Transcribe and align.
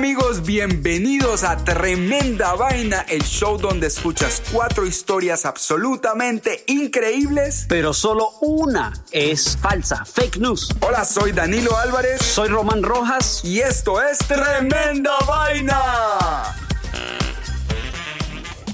Amigos, 0.00 0.46
bienvenidos 0.46 1.44
a 1.44 1.62
Tremenda 1.62 2.54
Vaina, 2.54 3.02
el 3.02 3.22
show 3.22 3.58
donde 3.58 3.88
escuchas 3.88 4.42
cuatro 4.50 4.86
historias 4.86 5.44
absolutamente 5.44 6.64
increíbles. 6.68 7.66
pero 7.68 7.92
solo 7.92 8.30
una 8.40 8.94
es 9.10 9.58
falsa, 9.60 10.06
fake 10.06 10.38
news. 10.38 10.74
Hola, 10.80 11.04
soy 11.04 11.32
Danilo 11.32 11.76
Álvarez 11.76 12.22
Soy 12.22 12.48
Román 12.48 12.82
Rojas. 12.82 13.42
y 13.44 13.60
esto 13.60 14.00
es 14.02 14.16
Tremenda 14.20 15.12
Vaina. 15.28 15.80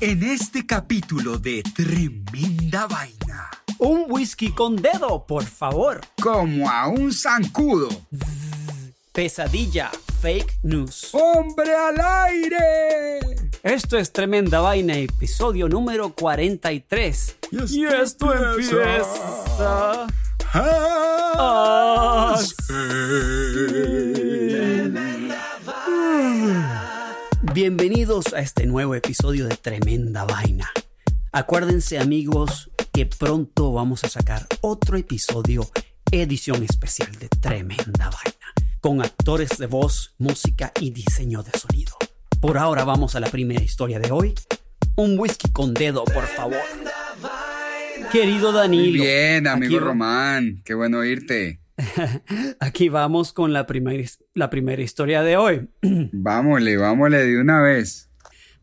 En 0.00 0.22
este 0.22 0.64
capítulo 0.64 1.38
de 1.38 1.64
Tremenda 1.74 2.86
Vaina, 2.86 3.50
Un 3.78 4.04
whisky 4.08 4.52
con 4.52 4.76
dedo, 4.76 5.26
por 5.26 5.44
favor. 5.44 6.00
como 6.22 6.70
a 6.70 6.86
un 6.86 7.12
zancudo, 7.12 7.88
Pesadilla, 9.16 9.90
fake 10.20 10.58
news. 10.62 11.08
hombre 11.12 11.74
al 11.74 11.98
aire. 11.98 13.18
Esto 13.62 13.96
es 13.96 14.12
Tremenda 14.12 14.60
Vaina, 14.60 14.94
episodio 14.98 15.70
número 15.70 16.14
43. 16.14 17.36
Y 17.70 17.86
esto 17.86 18.34
empieza. 18.34 20.06
Bienvenidos 27.54 28.34
a 28.34 28.40
este 28.40 28.66
nuevo 28.66 28.94
episodio 28.94 29.46
de 29.46 29.56
Tremenda 29.56 30.26
Vaina. 30.26 30.70
Acuérdense 31.32 31.98
amigos 31.98 32.70
que 32.92 33.06
pronto 33.06 33.72
vamos 33.72 34.04
a 34.04 34.10
sacar 34.10 34.46
otro 34.60 34.98
episodio, 34.98 35.66
edición 36.10 36.62
especial 36.62 37.12
de 37.18 37.30
Tremenda 37.30 38.10
Vaina, 38.10 38.35
con 38.86 39.02
actores 39.02 39.58
de 39.58 39.66
voz, 39.66 40.14
música 40.16 40.70
y 40.80 40.92
diseño 40.92 41.42
de 41.42 41.50
sonido. 41.58 41.94
Por 42.40 42.56
ahora 42.56 42.84
vamos 42.84 43.16
a 43.16 43.20
la 43.20 43.26
primera 43.28 43.60
historia 43.60 43.98
de 43.98 44.12
hoy. 44.12 44.32
Un 44.94 45.18
whisky 45.18 45.50
con 45.50 45.74
dedo, 45.74 46.04
por 46.04 46.22
favor. 46.28 46.60
Querido 48.12 48.52
Muy 48.52 48.60
Danilo. 48.60 49.02
bien, 49.02 49.48
amigo 49.48 49.74
aquí- 49.78 49.84
Román, 49.84 50.62
qué 50.64 50.74
bueno 50.74 50.98
oírte. 50.98 51.60
Aquí 52.60 52.88
vamos 52.88 53.32
con 53.32 53.52
la 53.52 53.66
primera, 53.66 54.08
la 54.34 54.50
primera 54.50 54.80
historia 54.80 55.24
de 55.24 55.36
hoy. 55.36 55.68
Vámonos, 56.12 56.76
vámonos 56.78 57.18
de 57.20 57.40
una 57.40 57.60
vez. 57.62 58.08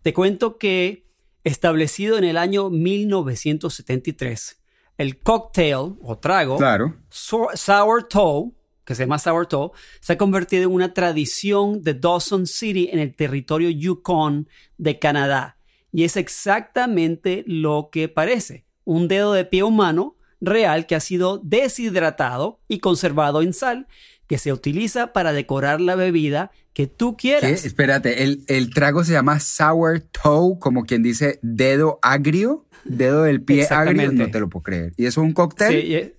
Te 0.04 0.14
cuento 0.14 0.58
que 0.58 1.06
establecido 1.44 2.18
en 2.18 2.24
el 2.24 2.38
año 2.38 2.70
1973, 2.70 4.62
el 5.00 5.20
cocktail 5.20 5.96
o 6.02 6.18
trago 6.18 6.56
Claro. 6.56 6.96
Sour 7.10 8.08
Toe, 8.08 8.54
que 8.86 8.96
se 8.96 9.04
llama 9.04 9.20
Sour 9.20 9.48
Toe, 9.48 9.72
se 10.00 10.14
ha 10.14 10.18
convertido 10.18 10.64
en 10.64 10.72
una 10.72 10.94
tradición 10.94 11.82
de 11.82 11.94
Dawson 11.94 12.48
City 12.48 12.90
en 12.92 13.00
el 13.00 13.16
territorio 13.16 13.70
Yukon 13.70 14.48
de 14.78 15.00
Canadá. 15.00 15.58
Y 15.92 16.04
es 16.04 16.18
exactamente 16.18 17.44
lo 17.48 17.90
que 17.92 18.10
parece. 18.10 18.66
Un 18.84 19.08
dedo 19.08 19.34
de 19.34 19.46
pie 19.46 19.64
humano 19.64 20.18
real 20.42 20.88
que 20.88 20.96
ha 20.96 21.00
sido 21.00 21.38
deshidratado 21.38 22.60
y 22.68 22.80
conservado 22.80 23.42
en 23.42 23.54
sal, 23.54 23.88
que 24.28 24.38
se 24.38 24.52
utiliza 24.52 25.14
para 25.14 25.32
decorar 25.34 25.80
la 25.80 25.96
bebida 25.96 26.52
que 26.74 26.88
tú 26.88 27.16
¿Qué? 27.16 27.38
quieras. 27.40 27.66
Espérate, 27.66 28.24
el, 28.24 28.44
el 28.48 28.74
trago 28.74 29.04
se 29.04 29.14
llama 29.14 29.40
sour 29.40 30.02
toe, 30.02 30.58
como 30.60 30.84
quien 30.86 31.04
dice 31.04 31.40
dedo 31.42 32.00
agrio, 32.02 32.66
dedo 32.84 33.24
del 33.24 33.42
pie 33.44 33.68
agrio. 33.70 34.12
No 34.12 34.32
te 34.32 34.40
lo 34.40 34.50
puedo 34.50 34.64
creer. 34.64 34.94
¿Y 34.98 35.06
eso 35.06 35.22
es 35.22 35.28
un 35.28 35.34
cóctel? 35.34 35.82
Sí, 35.82 36.14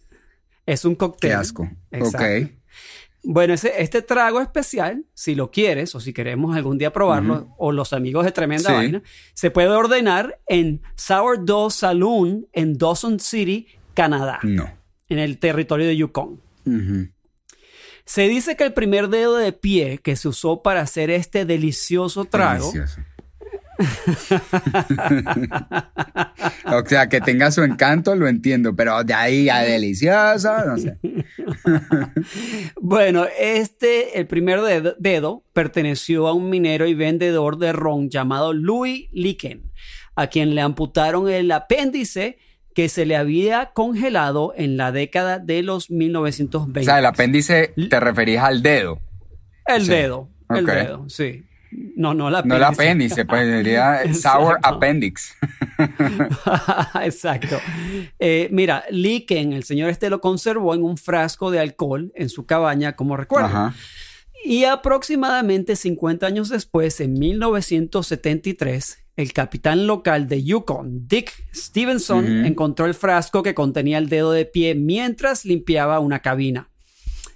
es, 0.66 0.84
un 0.84 0.94
cóctel. 0.94 1.30
Qué 1.30 1.34
asco. 1.34 1.70
Exacto. 1.91 2.52
Bueno, 3.26 3.54
ese, 3.54 3.72
este 3.82 4.02
trago 4.02 4.41
especial, 4.42 5.06
si 5.14 5.34
lo 5.34 5.50
quieres 5.50 5.94
o 5.94 6.00
si 6.00 6.12
queremos 6.12 6.54
algún 6.54 6.76
día 6.76 6.92
probarlo, 6.92 7.54
o 7.56 7.72
los 7.72 7.94
amigos 7.94 8.25
de 8.26 8.32
Tremenda 8.32 8.69
Sí. 8.69 8.74
Vaina, 8.74 9.03
se 9.32 9.50
puede 9.50 9.69
ordenar 9.69 10.38
en 10.47 10.82
Sourdough 10.94 11.70
Saloon 11.70 12.47
en 12.53 12.76
Dawson 12.76 13.19
City, 13.20 13.66
Canadá, 13.94 14.41
No. 14.42 14.70
en 15.08 15.19
el 15.19 15.38
territorio 15.38 15.86
de 15.86 15.97
Yukon. 15.97 16.41
Se 18.04 18.28
dice 18.28 18.56
que 18.56 18.64
el 18.64 18.74
primer 18.74 19.08
dedo 19.08 19.36
de 19.36 19.53
pie 19.53 19.98
que 19.98 20.16
se 20.16 20.28
usó 20.28 20.62
para 20.62 20.82
hacer 20.82 21.08
este 21.10 21.47
delicioso 21.47 22.26
trago 22.26 22.70
Delicioso. 22.70 23.00
o 26.66 26.86
sea, 26.86 27.08
que 27.08 27.20
tenga 27.20 27.50
su 27.50 27.62
encanto, 27.62 28.14
lo 28.14 28.28
entiendo, 28.28 28.76
pero 28.76 29.02
de 29.02 29.14
ahí 29.14 29.48
a 29.48 29.60
delicioso, 29.60 30.52
no 30.64 30.78
sé. 30.78 30.98
Bueno, 32.80 33.26
este, 33.38 34.18
el 34.18 34.26
primer 34.26 34.60
dedo, 34.62 34.94
dedo, 34.98 35.44
perteneció 35.52 36.28
a 36.28 36.32
un 36.32 36.50
minero 36.50 36.86
y 36.86 36.94
vendedor 36.94 37.58
de 37.58 37.72
ron 37.72 38.10
llamado 38.10 38.52
Louis 38.52 39.08
Licken, 39.12 39.70
a 40.14 40.28
quien 40.28 40.54
le 40.54 40.60
amputaron 40.60 41.28
el 41.28 41.50
apéndice 41.50 42.38
que 42.74 42.88
se 42.88 43.06
le 43.06 43.16
había 43.16 43.70
congelado 43.72 44.52
en 44.56 44.76
la 44.76 44.92
década 44.92 45.38
de 45.38 45.62
los 45.62 45.91
1920. 45.91 46.80
O 46.80 46.84
sea, 46.84 46.98
el 46.98 47.06
apéndice 47.06 47.72
te 47.88 48.00
referías 48.00 48.44
al 48.44 48.62
dedo, 48.62 49.00
El 49.66 49.82
sí. 49.82 49.91
dedo, 49.91 50.28
el 50.50 50.66
dedo, 50.66 51.08
sí. 51.08 51.44
No, 51.96 52.14
no 52.14 52.28
el 52.28 52.46
no 52.46 52.56
el 52.56 52.62
apéndice. 52.64 52.82
apéndice, 52.82 53.24
pues 53.24 53.46
sería 53.48 54.14
sour 54.14 54.58
appendix. 54.62 55.34
Exacto. 57.02 57.58
Eh, 58.18 58.48
mira, 58.52 58.84
Licken, 58.90 59.52
el 59.52 59.64
señor 59.64 59.90
este 59.90 60.10
lo 60.10 60.20
conservó 60.20 60.74
en 60.74 60.82
un 60.82 60.96
frasco 60.96 61.50
de 61.50 61.60
alcohol 61.60 62.12
en 62.14 62.28
su 62.28 62.46
cabaña, 62.46 62.94
como 62.94 63.16
recuerdo. 63.16 63.46
Ajá. 63.48 63.74
Y 64.44 64.64
aproximadamente 64.64 65.74
50 65.74 66.26
años 66.26 66.50
después, 66.50 67.00
en 67.00 67.15
1973, 67.15 68.98
el 69.16 69.32
capitán 69.32 69.86
local 69.86 70.28
de 70.28 70.44
Yukon, 70.44 71.09
Dick 71.09 71.32
Stevenson, 71.54 72.44
encontró 72.44 72.84
el 72.84 72.92
frasco 72.94 73.42
que 73.42 73.54
contenía 73.54 73.97
el 73.97 74.10
dedo 74.10 74.32
de 74.32 74.44
pie 74.44 74.74
mientras 74.74 75.47
limpiaba 75.47 75.98
una 76.00 76.20
cabina. 76.20 76.68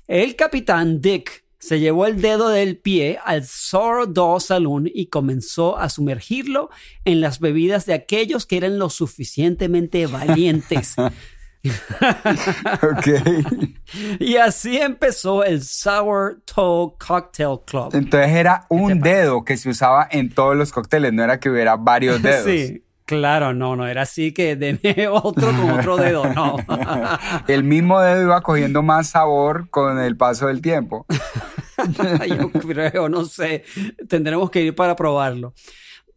El 0.06 0.36
capitán 0.36 1.00
Dick 1.00 1.44
se 1.58 1.80
llevó 1.80 2.06
el 2.06 2.20
dedo 2.20 2.48
del 2.48 2.76
pie 2.76 3.18
al 3.24 3.44
Sourdough 3.44 4.40
Saloon 4.40 4.90
y 4.92 5.06
comenzó 5.06 5.78
a 5.78 5.88
sumergirlo 5.88 6.70
en 7.04 7.20
las 7.20 7.40
bebidas 7.40 7.86
de 7.86 7.94
aquellos 7.94 8.46
que 8.46 8.56
eran 8.56 8.78
lo 8.78 8.90
suficientemente 8.90 10.06
valientes. 10.06 10.94
Ok. 12.82 13.08
y 14.20 14.36
así 14.36 14.78
empezó 14.78 15.44
el 15.44 15.62
Sour 15.62 16.40
Toe 16.44 16.94
Cocktail 16.98 17.58
Club. 17.66 17.94
Entonces 17.94 18.30
era 18.30 18.64
un 18.68 19.00
dedo 19.00 19.44
que 19.44 19.56
se 19.56 19.68
usaba 19.68 20.06
en 20.10 20.30
todos 20.30 20.56
los 20.56 20.72
cócteles, 20.72 21.12
no 21.12 21.24
era 21.24 21.40
que 21.40 21.50
hubiera 21.50 21.76
varios 21.76 22.22
dedos. 22.22 22.44
Sí, 22.44 22.84
claro, 23.04 23.54
no, 23.54 23.74
no 23.76 23.86
era 23.86 24.02
así 24.02 24.32
que 24.32 24.56
deme 24.56 25.08
otro 25.12 25.48
con 25.48 25.70
otro 25.70 25.96
dedo, 25.96 26.32
no. 26.32 26.56
El 27.48 27.64
mismo 27.64 28.00
dedo 28.00 28.22
iba 28.22 28.40
cogiendo 28.42 28.82
más 28.82 29.08
sabor 29.08 29.68
con 29.70 29.98
el 30.00 30.16
paso 30.16 30.46
del 30.46 30.60
tiempo. 30.62 31.06
Yo 32.28 32.50
creo, 32.50 33.08
no 33.08 33.24
sé. 33.24 33.64
Tendremos 34.08 34.50
que 34.50 34.62
ir 34.62 34.74
para 34.74 34.96
probarlo. 34.96 35.54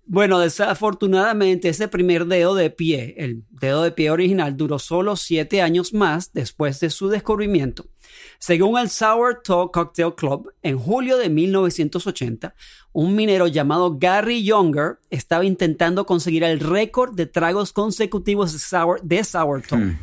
Bueno, 0.06 0.40
desafortunadamente 0.40 1.70
ese 1.70 1.88
primer 1.88 2.26
dedo 2.26 2.54
de 2.54 2.70
pie, 2.70 3.16
el 3.18 3.44
dedo 3.50 3.84
de 3.84 3.92
pie 3.92 4.12
original, 4.12 4.58
duró 4.58 4.78
solo 4.78 5.16
siete 5.16 5.62
años 5.62 5.94
más 5.94 6.34
después 6.34 6.80
de 6.80 6.90
su 6.90 7.08
descubrimiento. 7.08 7.86
Según 8.40 8.78
el 8.78 8.90
Sourdough 8.90 9.72
Cocktail 9.72 10.16
Club, 10.16 10.54
en 10.64 10.78
julio 10.78 11.18
de 11.18 11.30
1980, 11.30 12.54
un 12.92 13.16
minero 13.16 13.48
llamado 13.48 13.98
Gary 13.98 14.44
Younger 14.44 15.00
estaba 15.10 15.46
intentando 15.46 16.06
conseguir 16.06 16.44
el 16.44 16.60
récord 16.60 17.16
de 17.16 17.28
tragos 17.28 17.72
consecutivos 17.72 18.52
de, 18.52 18.60
sour, 18.60 19.00
de. 19.04 19.96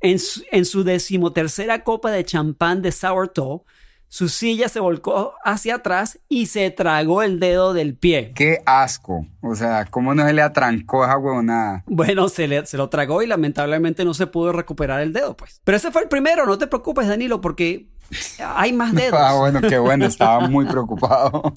En, 0.00 0.18
su, 0.18 0.42
en 0.50 0.64
su 0.64 0.82
decimotercera 0.82 1.84
copa 1.84 2.10
de 2.10 2.24
champán 2.24 2.82
de 2.82 2.90
sourdough, 2.90 3.62
su 4.08 4.28
silla 4.28 4.68
se 4.68 4.80
volcó 4.80 5.34
hacia 5.44 5.76
atrás 5.76 6.20
y 6.28 6.46
se 6.46 6.70
tragó 6.70 7.22
el 7.22 7.40
dedo 7.40 7.72
del 7.72 7.96
pie. 7.96 8.32
Qué 8.34 8.62
asco. 8.64 9.26
O 9.40 9.54
sea, 9.56 9.86
¿cómo 9.86 10.14
no 10.14 10.24
se 10.24 10.32
le 10.32 10.42
atrancó 10.42 11.04
esa 11.04 11.18
huevonada? 11.18 11.82
Bueno, 11.86 12.28
se, 12.28 12.46
le, 12.46 12.64
se 12.66 12.76
lo 12.76 12.88
tragó 12.88 13.22
y 13.22 13.26
lamentablemente 13.26 14.04
no 14.04 14.14
se 14.14 14.26
pudo 14.26 14.52
recuperar 14.52 15.00
el 15.00 15.12
dedo, 15.12 15.36
pues. 15.36 15.60
Pero 15.64 15.76
ese 15.76 15.90
fue 15.90 16.02
el 16.02 16.08
primero, 16.08 16.46
no 16.46 16.58
te 16.58 16.66
preocupes, 16.66 17.08
Danilo, 17.08 17.40
porque 17.40 17.88
hay 18.38 18.72
más 18.72 18.92
dedos. 18.94 19.18
Ah, 19.20 19.34
bueno, 19.34 19.60
qué 19.60 19.78
bueno, 19.78 20.06
estaba 20.06 20.46
muy 20.48 20.66
preocupado. 20.66 21.54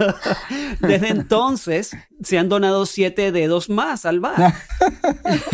Desde 0.80 1.08
entonces 1.08 1.96
se 2.22 2.38
han 2.38 2.48
donado 2.48 2.86
siete 2.86 3.32
dedos 3.32 3.70
más 3.70 4.06
al 4.06 4.20
bar. 4.20 4.54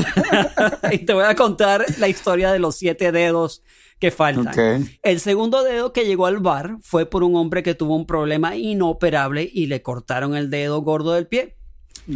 y 0.93 0.99
te 0.99 1.13
voy 1.13 1.25
a 1.25 1.35
contar 1.35 1.85
la 1.99 2.09
historia 2.09 2.53
de 2.53 2.59
los 2.59 2.77
siete 2.77 3.13
dedos 3.13 3.63
que 3.99 4.11
faltan. 4.11 4.89
El 5.03 5.21
segundo 5.21 5.63
dedo 5.63 5.93
que 5.93 6.05
llegó 6.05 6.27
al 6.27 6.39
bar 6.39 6.77
fue 6.83 7.07
por 7.07 7.23
un 7.25 7.37
hombre 7.37 7.63
que 7.63 7.75
tuvo 7.75 7.97
un 7.97 8.07
problema 8.07 8.57
inoperable 8.57 9.49
y 9.53 9.67
le 9.67 9.83
cortaron 9.83 10.37
el 10.37 10.51
dedo 10.51 10.81
gordo 10.83 11.13
del 11.13 11.27
pie. 11.27 11.57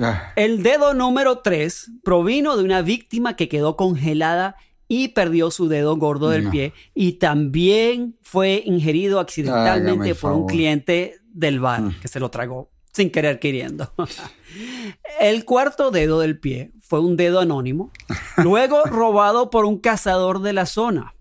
Ah, 0.02 0.32
El 0.36 0.62
dedo 0.62 0.92
número 0.92 1.38
3 1.38 1.92
provino 2.04 2.56
de 2.56 2.64
una 2.64 2.82
víctima 2.82 3.36
que 3.36 3.48
quedó 3.48 3.76
congelada 3.76 4.56
y 4.86 5.08
perdió 5.08 5.50
su 5.50 5.68
dedo 5.68 5.96
gordo 5.96 6.28
del 6.30 6.44
No. 6.44 6.50
pie 6.50 6.72
y 6.94 7.12
también 7.14 8.18
fue 8.22 8.62
ingerido 8.66 9.20
accidentalmente 9.20 9.90
Hágame 10.10 10.14
por 10.14 10.30
un 10.32 10.36
favor. 10.38 10.44
Mm. 10.44 10.46
cliente 10.54 11.14
del 11.32 11.60
bar 11.60 11.82
que 12.02 12.08
se 12.08 12.20
lo 12.20 12.30
tragó 12.30 12.70
sin 12.92 13.10
querer 13.10 13.38
queriendo. 13.38 13.92
El 15.20 15.44
cuarto 15.44 15.90
dedo 15.90 16.20
del 16.20 16.38
pie 16.38 16.72
fue 16.80 17.00
un 17.00 17.16
dedo 17.16 17.40
anónimo, 17.40 17.92
luego 18.38 18.82
robado 18.84 19.50
por 19.50 19.64
un 19.64 19.78
cazador 19.78 20.40
de 20.42 20.52
la 20.52 20.66
zona. 20.66 21.14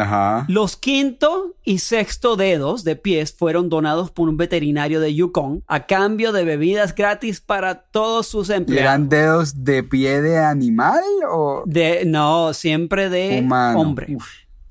Ajá. 0.00 0.44
Los 0.48 0.76
quinto 0.76 1.54
y 1.64 1.78
sexto 1.78 2.36
dedos 2.36 2.84
de 2.84 2.96
pies 2.96 3.32
fueron 3.32 3.68
donados 3.68 4.10
por 4.10 4.28
un 4.28 4.36
veterinario 4.36 5.00
de 5.00 5.14
Yukon 5.14 5.62
a 5.66 5.86
cambio 5.86 6.32
de 6.32 6.44
bebidas 6.44 6.94
gratis 6.94 7.40
para 7.40 7.82
todos 7.82 8.26
sus 8.26 8.48
¿Y 8.50 8.54
empleados. 8.54 8.82
¿Eran 8.82 9.08
dedos 9.08 9.64
de 9.64 9.82
pie 9.82 10.20
de 10.22 10.38
animal 10.38 11.02
o 11.30 11.62
De, 11.66 12.04
no, 12.06 12.52
siempre 12.54 13.08
de 13.08 13.40
Humano. 13.42 13.80
hombre. 13.80 14.06
Uf. 14.14 14.26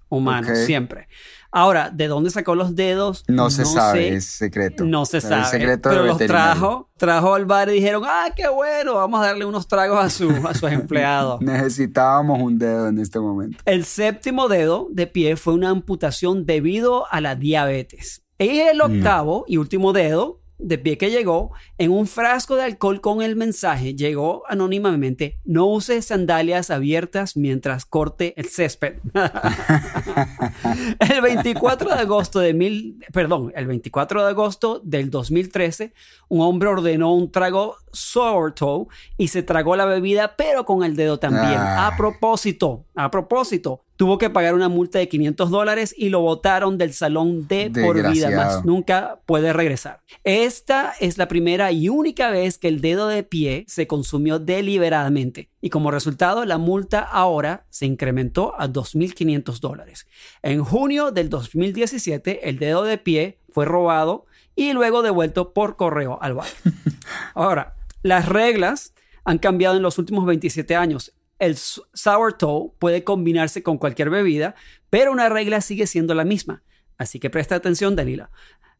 Humano, 0.09 0.55
siempre. 0.55 1.07
Ahora, 1.55 1.91
¿de 1.91 2.07
dónde 2.07 2.31
sacó 2.31 2.55
los 2.55 2.75
dedos? 2.75 3.23
no 3.27 3.50
se 3.51 3.63
sabe? 3.63 4.09
sé. 4.09 4.15
Es 4.15 4.25
secreto. 4.25 4.83
No 4.85 5.05
se 5.05 5.17
Es 5.19 5.25
sabe. 5.25 5.45
secreto 5.45 5.89
pero 5.89 6.03
los 6.03 6.17
trajo, 6.17 6.89
trajo 6.97 7.35
al 7.35 7.45
bar 7.45 7.69
y 7.69 7.73
dijeron, 7.73 8.03
ah, 8.05 8.25
qué 8.35 8.47
bueno, 8.50 8.95
vamos 8.95 9.21
a 9.21 9.25
darle 9.27 9.45
unos 9.45 9.67
tragos 9.67 10.03
a, 10.03 10.09
su, 10.09 10.29
a 10.47 10.53
sus 10.55 10.71
empleados. 10.71 11.39
Necesitábamos 11.44 12.41
un 12.41 12.57
dedo 12.57 12.88
en 12.88 12.97
este 12.97 13.19
momento. 13.19 13.59
El 13.65 13.85
séptimo 13.85 14.47
dedo 14.47 14.88
de 14.91 15.05
pie 15.07 15.35
fue 15.35 15.53
una 15.53 15.69
amputación 15.69 16.45
debido 16.45 17.05
a 17.11 17.21
la 17.21 17.35
diabetes. 17.35 18.23
Y 18.39 18.59
el 18.59 18.81
octavo 18.81 19.45
y 19.47 19.57
último 19.57 19.94
dedo 19.94 20.41
de 20.57 20.77
pie 20.77 20.97
que 20.97 21.11
llegó 21.11 21.51
en 21.77 21.91
un 21.91 22.07
frasco 22.07 22.55
de 22.55 22.63
alcohol 22.63 23.01
con 23.01 23.21
el 23.21 23.35
mensaje 23.35 23.95
llegó 23.95 24.44
anónimamente 24.47 25.39
no 25.44 25.65
use 25.67 26.01
sandalias 26.01 26.69
abiertas 26.69 27.35
mientras 27.35 27.85
corte 27.85 28.33
el 28.38 28.47
césped. 28.50 29.00
el 31.00 31.21
24 31.21 31.89
de 31.89 32.01
agosto 32.01 32.39
de 32.39 32.53
mil, 32.53 33.03
perdón, 33.11 33.51
el 33.55 33.67
24 33.67 34.23
de 34.23 34.29
agosto 34.29 34.81
del 34.83 35.09
2013, 35.09 35.94
un 36.29 36.41
hombre 36.41 36.69
ordenó 36.69 37.13
un 37.13 37.31
trago 37.31 37.77
sourdough 37.91 38.88
y 39.17 39.27
se 39.29 39.44
tragó 39.44 39.75
la 39.75 39.85
bebida, 39.85 40.35
pero 40.35 40.65
con 40.65 40.83
el 40.83 40.95
dedo 40.95 41.19
también. 41.19 41.57
Ah. 41.57 41.88
A 41.88 41.97
propósito, 41.97 42.85
a 42.95 43.11
propósito, 43.11 43.83
tuvo 43.95 44.17
que 44.17 44.29
pagar 44.29 44.53
una 44.55 44.69
multa 44.69 44.99
de 44.99 45.07
500 45.07 45.49
dólares 45.49 45.93
y 45.97 46.09
lo 46.09 46.21
botaron 46.21 46.77
del 46.77 46.93
salón 46.93 47.47
de 47.47 47.69
por 47.69 48.11
vida, 48.11 48.31
más 48.31 48.65
nunca 48.65 49.19
puede 49.25 49.53
regresar. 49.53 50.01
Esta 50.23 50.93
es 50.99 51.17
la 51.17 51.27
primera 51.27 51.71
y 51.71 51.89
única 51.89 52.29
vez 52.29 52.57
que 52.57 52.67
el 52.67 52.81
dedo 52.81 53.07
de 53.07 53.23
pie 53.23 53.65
se 53.67 53.87
consumió 53.87 54.39
deliberadamente 54.39 55.49
y 55.61 55.69
como 55.69 55.91
resultado 55.91 56.45
la 56.45 56.57
multa 56.57 56.99
ahora 56.99 57.65
se 57.69 57.85
incrementó 57.85 58.53
a 58.59 58.67
2.500 58.67 59.59
dólares. 59.59 60.07
En 60.41 60.63
junio 60.63 61.11
del 61.11 61.29
2017 61.29 62.49
el 62.49 62.57
dedo 62.57 62.83
de 62.83 62.97
pie 62.97 63.39
fue 63.49 63.65
robado 63.65 64.25
y 64.55 64.73
luego 64.73 65.01
devuelto 65.01 65.53
por 65.53 65.75
correo 65.75 66.19
al 66.21 66.33
bar. 66.35 66.47
Ahora, 67.33 67.75
las 68.01 68.27
reglas 68.27 68.93
han 69.23 69.39
cambiado 69.39 69.77
en 69.77 69.83
los 69.83 69.97
últimos 69.97 70.25
27 70.25 70.75
años. 70.75 71.13
El 71.43 71.51
s- 71.51 71.81
sourdough 71.93 72.73
puede 72.79 73.03
combinarse 73.03 73.63
con 73.63 73.77
cualquier 73.77 74.09
bebida, 74.09 74.55
pero 74.89 75.11
una 75.11 75.29
regla 75.29 75.61
sigue 75.61 75.87
siendo 75.87 76.13
la 76.13 76.23
misma. 76.23 76.63
Así 76.97 77.19
que 77.19 77.29
presta 77.29 77.55
atención, 77.55 77.95
Danila. 77.95 78.29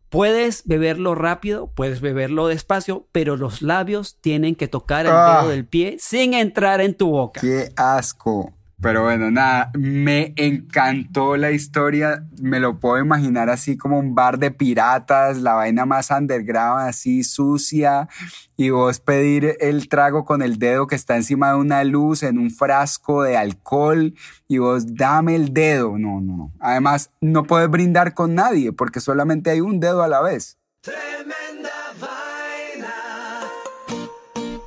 Puedes 0.10 0.64
beberlo 0.68 1.16
rápido, 1.16 1.72
puedes 1.74 2.00
beberlo 2.00 2.48
despacio, 2.48 3.08
pero 3.12 3.36
los 3.36 3.64
labios 3.64 4.18
tienen 4.22 4.54
que 4.56 4.68
tocar 4.68 5.08
el 5.08 5.12
Ah. 5.14 5.40
dedo 5.42 5.50
del 5.50 5.66
pie 5.66 5.98
sin 6.00 6.36
entrar 6.36 6.82
en 6.82 6.96
tu 6.96 7.10
boca. 7.10 7.42
Qué 7.42 7.72
asco. 7.76 8.54
Pero 8.84 9.04
bueno, 9.04 9.32
nada, 9.32 9.72
me 9.76 10.34
encantó 10.36 11.38
la 11.38 11.52
historia. 11.52 12.26
Me 12.42 12.60
lo 12.60 12.82
puedo 12.82 13.00
imaginar 13.00 13.50
así 13.50 13.78
como 13.78 13.98
un 13.98 14.14
bar 14.14 14.40
de 14.40 14.52
piratas, 14.52 15.38
la 15.38 15.54
vaina 15.54 15.86
más 15.86 16.12
underground, 16.12 16.90
así 16.90 17.24
sucia. 17.24 18.10
Y 18.58 18.72
vos 18.72 19.00
pedir 19.00 19.56
el 19.62 19.88
trago 19.88 20.26
con 20.26 20.42
el 20.42 20.60
dedo 20.60 20.86
que 20.86 20.96
está 20.96 21.16
encima 21.16 21.52
de 21.52 21.60
una 21.60 21.86
luz 21.86 22.24
en 22.24 22.38
un 22.38 22.52
frasco 22.52 23.24
de 23.24 23.38
alcohol. 23.38 24.16
Y 24.50 24.58
vos 24.58 24.94
dame 24.96 25.38
el 25.38 25.54
dedo. 25.54 25.98
No, 25.98 26.20
no, 26.20 26.36
no. 26.36 26.52
Además, 26.60 27.10
no 27.22 27.44
puedes 27.44 27.70
brindar 27.70 28.14
con 28.14 28.36
nadie 28.36 28.74
porque 28.74 29.00
solamente 29.00 29.50
hay 29.50 29.62
un 29.62 29.80
dedo 29.80 30.04
a 30.04 30.10
la 30.10 30.22
vez. 30.22 30.58
Tremenda 30.82 31.72
vaina. 32.02 32.94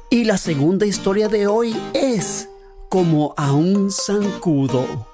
Y 0.08 0.24
la 0.24 0.38
segunda 0.38 0.86
historia 0.86 1.28
de 1.28 1.46
hoy 1.46 1.76
es 1.92 2.48
como 2.88 3.34
a 3.36 3.52
un 3.52 3.90
zancudo. 3.90 5.08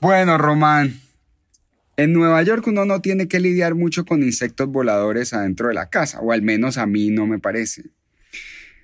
Bueno, 0.00 0.38
Román, 0.38 1.00
en 1.96 2.12
Nueva 2.12 2.42
York 2.42 2.66
uno 2.66 2.84
no 2.84 3.00
tiene 3.00 3.28
que 3.28 3.40
lidiar 3.40 3.74
mucho 3.74 4.04
con 4.04 4.22
insectos 4.22 4.68
voladores 4.68 5.32
adentro 5.32 5.68
de 5.68 5.74
la 5.74 5.88
casa, 5.88 6.20
o 6.20 6.32
al 6.32 6.42
menos 6.42 6.76
a 6.76 6.86
mí 6.86 7.10
no 7.10 7.26
me 7.26 7.38
parece. 7.38 7.84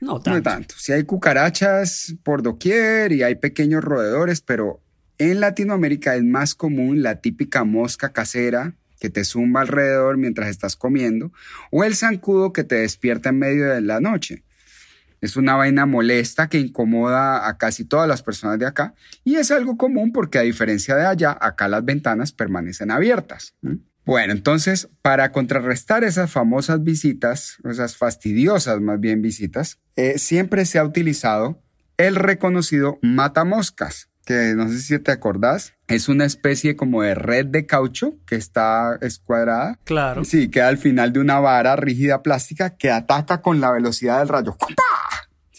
No 0.01 0.15
No 0.15 0.21
tanto. 0.21 0.43
tanto. 0.43 0.75
Sí 0.79 0.93
hay 0.93 1.05
cucarachas 1.05 2.15
por 2.23 2.43
doquier 2.43 3.13
y 3.13 3.23
hay 3.23 3.35
pequeños 3.35 3.85
roedores, 3.85 4.41
pero 4.41 4.81
en 5.19 5.41
Latinoamérica 5.41 6.17
es 6.17 6.25
más 6.25 6.55
común 6.55 7.03
la 7.03 7.21
típica 7.21 7.65
mosca 7.65 8.13
casera 8.13 8.75
que 8.99 9.11
te 9.11 9.25
zumba 9.25 9.61
alrededor 9.63 10.17
mientras 10.17 10.49
estás 10.49 10.77
comiendo, 10.77 11.33
o 11.71 11.85
el 11.85 11.95
zancudo 11.95 12.53
que 12.53 12.65
te 12.65 12.77
despierta 12.77 13.31
en 13.31 13.39
medio 13.39 13.67
de 13.69 13.81
la 13.81 14.01
noche. 14.01 14.43
Es 15.21 15.37
una 15.37 15.55
vaina 15.55 15.87
molesta 15.87 16.49
que 16.49 16.59
incomoda 16.59 17.49
a 17.49 17.59
casi 17.59 17.85
todas 17.85 18.09
las 18.09 18.23
personas 18.23 18.59
de 18.59 18.67
acá 18.67 18.95
y 19.25 19.37
es 19.37 19.51
algo 19.51 19.77
común 19.77 20.13
porque 20.13 20.39
a 20.39 20.43
diferencia 20.43 20.97
de 20.97 21.07
allá, 21.07 21.37
acá 21.41 21.69
las 21.69 21.85
ventanas 21.85 22.33
permanecen 22.33 22.91
abiertas. 22.91 23.55
Bueno, 24.07 24.33
entonces, 24.33 24.89
para 25.03 25.31
contrarrestar 25.31 26.05
esas 26.05 26.31
famosas 26.31 26.83
visitas, 26.83 27.59
esas 27.65 27.97
fastidiosas 27.97 28.81
más 28.81 28.99
bien 28.99 29.23
visitas, 29.23 29.79
eh, 29.97 30.19
siempre 30.19 30.65
se 30.65 30.79
ha 30.79 30.85
utilizado 30.85 31.63
el 31.97 32.17
reconocido 32.17 32.99
matamoscas, 33.03 34.09
que 34.25 34.55
no 34.57 34.69
sé 34.69 34.81
si 34.81 34.99
te 34.99 35.13
acordás, 35.13 35.75
es 35.87 36.09
una 36.09 36.25
especie 36.25 36.77
como 36.77 37.03
de 37.03 37.15
red 37.15 37.47
de 37.47 37.67
caucho 37.67 38.15
que 38.27 38.37
está 38.37 38.97
escuadrada 39.03 39.79
Claro. 39.85 40.25
Sí, 40.25 40.49
queda 40.49 40.69
al 40.69 40.79
final 40.79 41.13
de 41.13 41.21
una 41.21 41.41
vara 41.41 41.77
rígida 41.77 42.23
plástica 42.23 42.77
que 42.77 42.91
ataca 42.91 43.43
con 43.43 43.61
la 43.61 43.71
velocidad 43.71 44.19
del 44.21 44.29
rayo. 44.29 44.57
¡Cupa! 44.57 44.83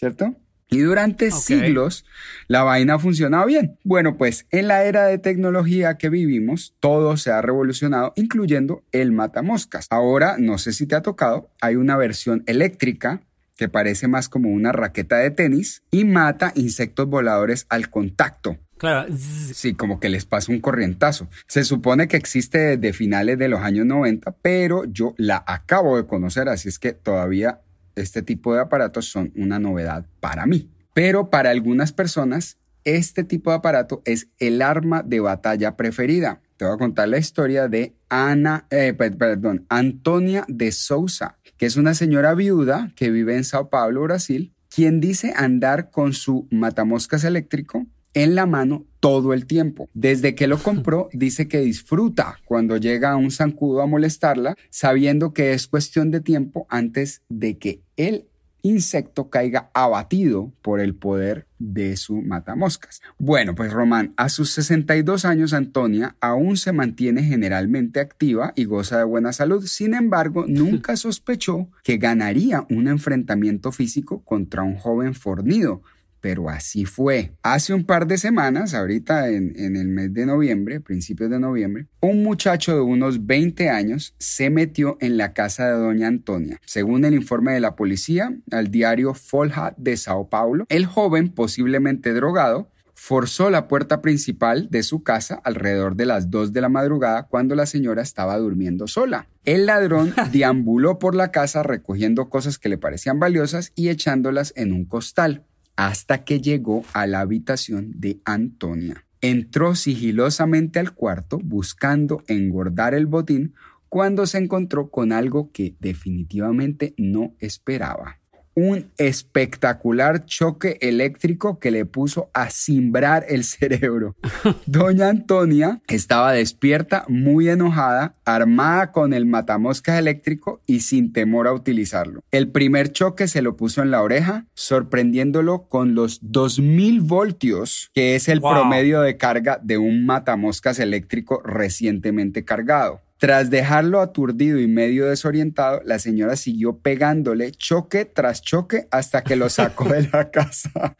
¿Cierto? 0.02 0.34
Y 0.68 0.80
durante 0.80 1.30
siglos 1.30 2.04
la 2.48 2.64
vaina 2.64 2.94
ha 2.94 2.98
funcionado 2.98 3.46
bien. 3.46 3.78
Bueno, 3.84 4.16
pues 4.16 4.46
en 4.50 4.66
la 4.66 4.82
era 4.82 5.06
de 5.06 5.18
tecnología 5.18 5.96
que 5.96 6.08
vivimos, 6.08 6.74
todo 6.80 7.16
se 7.16 7.30
ha 7.30 7.40
revolucionado, 7.40 8.12
incluyendo 8.16 8.82
el 8.90 9.12
matamoscas. 9.12 9.86
Ahora, 9.90 10.38
no 10.40 10.58
sé 10.58 10.72
si 10.72 10.88
te 10.88 10.96
ha 10.96 11.02
tocado, 11.02 11.50
hay 11.60 11.76
una 11.76 11.96
versión 11.96 12.42
eléctrica 12.46 13.20
que 13.56 13.68
parece 13.68 14.08
más 14.08 14.28
como 14.28 14.48
una 14.48 14.72
raqueta 14.72 15.18
de 15.18 15.30
tenis 15.30 15.84
y 15.92 16.04
mata 16.04 16.50
insectos 16.56 17.06
voladores 17.06 17.66
al 17.68 17.88
contacto. 17.88 18.58
Claro. 18.78 19.06
Sí, 19.14 19.74
como 19.74 20.00
que 20.00 20.08
les 20.08 20.24
pasa 20.24 20.50
un 20.50 20.60
corrientazo. 20.60 21.28
Se 21.46 21.62
supone 21.62 22.08
que 22.08 22.16
existe 22.16 22.76
desde 22.76 22.92
finales 22.92 23.38
de 23.38 23.46
los 23.46 23.60
años 23.60 23.86
90, 23.86 24.34
pero 24.42 24.84
yo 24.84 25.14
la 25.16 25.44
acabo 25.46 25.96
de 25.96 26.08
conocer, 26.08 26.48
así 26.48 26.68
es 26.68 26.80
que 26.80 26.92
todavía 26.92 27.60
este 27.96 28.22
tipo 28.22 28.54
de 28.54 28.60
aparatos 28.60 29.06
son 29.10 29.32
una 29.36 29.58
novedad 29.58 30.06
para 30.20 30.46
mí. 30.46 30.70
Pero 30.94 31.30
para 31.30 31.50
algunas 31.50 31.92
personas, 31.92 32.58
este 32.84 33.24
tipo 33.24 33.50
de 33.50 33.56
aparato 33.56 34.02
es 34.04 34.28
el 34.38 34.60
arma 34.62 35.02
de 35.02 35.20
batalla 35.20 35.76
preferida. 35.76 36.40
Te 36.56 36.64
voy 36.64 36.74
a 36.74 36.78
contar 36.78 37.08
la 37.08 37.18
historia 37.18 37.68
de 37.68 37.94
Ana, 38.08 38.66
eh, 38.70 38.92
pe- 38.92 39.10
perdón, 39.12 39.66
Antonia 39.68 40.44
de 40.48 40.70
Souza, 40.72 41.38
que 41.56 41.66
es 41.66 41.76
una 41.76 41.94
señora 41.94 42.34
viuda 42.34 42.92
que 42.94 43.10
vive 43.10 43.36
en 43.36 43.44
Sao 43.44 43.70
Paulo, 43.70 44.02
Brasil, 44.02 44.52
quien 44.68 45.00
dice 45.00 45.32
andar 45.36 45.90
con 45.90 46.12
su 46.12 46.46
matamoscas 46.50 47.24
eléctrico 47.24 47.86
en 48.14 48.34
la 48.34 48.46
mano 48.46 48.86
todo 49.00 49.32
el 49.32 49.46
tiempo. 49.46 49.88
Desde 49.94 50.34
que 50.34 50.46
lo 50.46 50.58
compró, 50.62 51.08
dice 51.12 51.48
que 51.48 51.60
disfruta 51.60 52.38
cuando 52.44 52.76
llega 52.76 53.16
un 53.16 53.30
zancudo 53.30 53.82
a 53.82 53.86
molestarla, 53.86 54.56
sabiendo 54.70 55.32
que 55.32 55.52
es 55.52 55.66
cuestión 55.66 56.10
de 56.10 56.20
tiempo 56.20 56.66
antes 56.68 57.22
de 57.28 57.58
que 57.58 57.82
el 57.96 58.26
insecto 58.62 59.28
caiga 59.28 59.70
abatido 59.74 60.52
por 60.62 60.80
el 60.80 60.94
poder 60.94 61.46
de 61.58 61.96
su 61.96 62.22
matamoscas. 62.22 63.02
Bueno, 63.18 63.54
pues 63.54 63.72
Román, 63.72 64.14
a 64.16 64.28
sus 64.28 64.50
62 64.52 65.24
años 65.24 65.52
Antonia 65.52 66.16
aún 66.20 66.56
se 66.56 66.72
mantiene 66.72 67.22
generalmente 67.22 68.00
activa 68.00 68.52
y 68.56 68.64
goza 68.64 68.98
de 68.98 69.04
buena 69.04 69.32
salud. 69.32 69.66
Sin 69.66 69.94
embargo, 69.94 70.44
nunca 70.48 70.96
sospechó 70.96 71.68
que 71.82 71.98
ganaría 71.98 72.66
un 72.70 72.88
enfrentamiento 72.88 73.72
físico 73.72 74.22
contra 74.24 74.62
un 74.62 74.76
joven 74.76 75.14
fornido. 75.14 75.82
Pero 76.22 76.48
así 76.48 76.86
fue. 76.86 77.32
Hace 77.42 77.74
un 77.74 77.84
par 77.84 78.06
de 78.06 78.16
semanas, 78.16 78.72
ahorita 78.72 79.28
en, 79.28 79.52
en, 79.56 79.76
el 79.76 79.88
mes 79.88 80.14
de 80.14 80.24
noviembre, 80.24 80.80
principios 80.80 81.28
de 81.28 81.40
noviembre, 81.40 81.88
un 82.00 82.22
muchacho 82.22 82.74
de 82.74 82.80
unos 82.80 83.26
20 83.26 83.68
años 83.68 84.14
se 84.18 84.48
metió 84.48 84.96
en 85.00 85.18
la 85.18 85.34
casa 85.34 85.66
de 85.66 85.72
doña 85.72 86.06
Antonia. 86.06 86.60
Según 86.64 87.04
el 87.04 87.12
informe 87.12 87.52
de 87.52 87.60
la 87.60 87.76
policía, 87.76 88.34
al 88.52 88.70
diario 88.70 89.14
Folha 89.14 89.74
de 89.76 89.96
Sao 89.96 90.30
Paulo, 90.30 90.64
el 90.68 90.86
joven, 90.86 91.28
posiblemente 91.28 92.14
drogado, 92.14 92.70
forzó 92.94 93.50
la 93.50 93.66
puerta 93.66 94.00
principal 94.00 94.68
de 94.70 94.84
su 94.84 95.02
casa 95.02 95.40
alrededor 95.42 95.96
de 95.96 96.06
las 96.06 96.30
2 96.30 96.52
de 96.52 96.60
la 96.60 96.68
madrugada 96.68 97.24
cuando 97.24 97.56
la 97.56 97.66
señora 97.66 98.00
estaba 98.00 98.38
durmiendo 98.38 98.86
sola. 98.86 99.26
El 99.44 99.66
ladrón 99.66 100.14
deambuló 100.32 101.00
por 101.00 101.16
la 101.16 101.32
casa 101.32 101.64
recogiendo 101.64 102.28
cosas 102.28 102.58
que 102.58 102.68
le 102.68 102.78
parecían 102.78 103.18
valiosas 103.18 103.72
y 103.74 103.88
echándolas 103.88 104.52
en 104.54 104.72
un 104.72 104.84
costal 104.84 105.46
hasta 105.76 106.24
que 106.24 106.40
llegó 106.40 106.84
a 106.92 107.06
la 107.06 107.20
habitación 107.20 107.92
de 107.96 108.20
Antonia. 108.24 109.04
Entró 109.20 109.74
sigilosamente 109.74 110.78
al 110.78 110.94
cuarto 110.94 111.38
buscando 111.42 112.24
engordar 112.26 112.94
el 112.94 113.06
botín 113.06 113.54
cuando 113.88 114.26
se 114.26 114.38
encontró 114.38 114.90
con 114.90 115.12
algo 115.12 115.52
que 115.52 115.76
definitivamente 115.78 116.94
no 116.96 117.34
esperaba. 117.38 118.21
Un 118.54 118.90
espectacular 118.98 120.26
choque 120.26 120.76
eléctrico 120.82 121.58
que 121.58 121.70
le 121.70 121.86
puso 121.86 122.30
a 122.34 122.50
cimbrar 122.50 123.24
el 123.28 123.44
cerebro. 123.44 124.14
Doña 124.66 125.08
Antonia 125.08 125.80
estaba 125.88 126.32
despierta, 126.32 127.04
muy 127.08 127.48
enojada, 127.48 128.14
armada 128.26 128.92
con 128.92 129.14
el 129.14 129.24
matamoscas 129.24 129.98
eléctrico 129.98 130.60
y 130.66 130.80
sin 130.80 131.12
temor 131.12 131.48
a 131.48 131.52
utilizarlo. 131.54 132.20
El 132.30 132.50
primer 132.50 132.92
choque 132.92 133.26
se 133.26 133.40
lo 133.40 133.56
puso 133.56 133.82
en 133.82 133.90
la 133.90 134.02
oreja, 134.02 134.44
sorprendiéndolo 134.54 135.68
con 135.68 135.94
los 135.94 136.18
2000 136.22 137.00
voltios, 137.00 137.90
que 137.94 138.16
es 138.16 138.28
el 138.28 138.40
Wow. 138.40 138.52
promedio 138.52 139.00
de 139.00 139.16
carga 139.16 139.58
de 139.62 139.78
un 139.78 140.04
matamoscas 140.04 140.78
eléctrico 140.78 141.40
recientemente 141.44 142.44
cargado. 142.44 143.00
Tras 143.22 143.50
dejarlo 143.50 144.00
aturdido 144.00 144.58
y 144.58 144.66
medio 144.66 145.06
desorientado, 145.06 145.80
la 145.84 146.00
señora 146.00 146.34
siguió 146.34 146.78
pegándole 146.78 147.52
choque 147.52 148.04
tras 148.04 148.42
choque 148.42 148.88
hasta 148.90 149.22
que 149.22 149.36
lo 149.36 149.48
sacó 149.48 149.88
de 149.88 150.08
la 150.12 150.32
casa. 150.32 150.96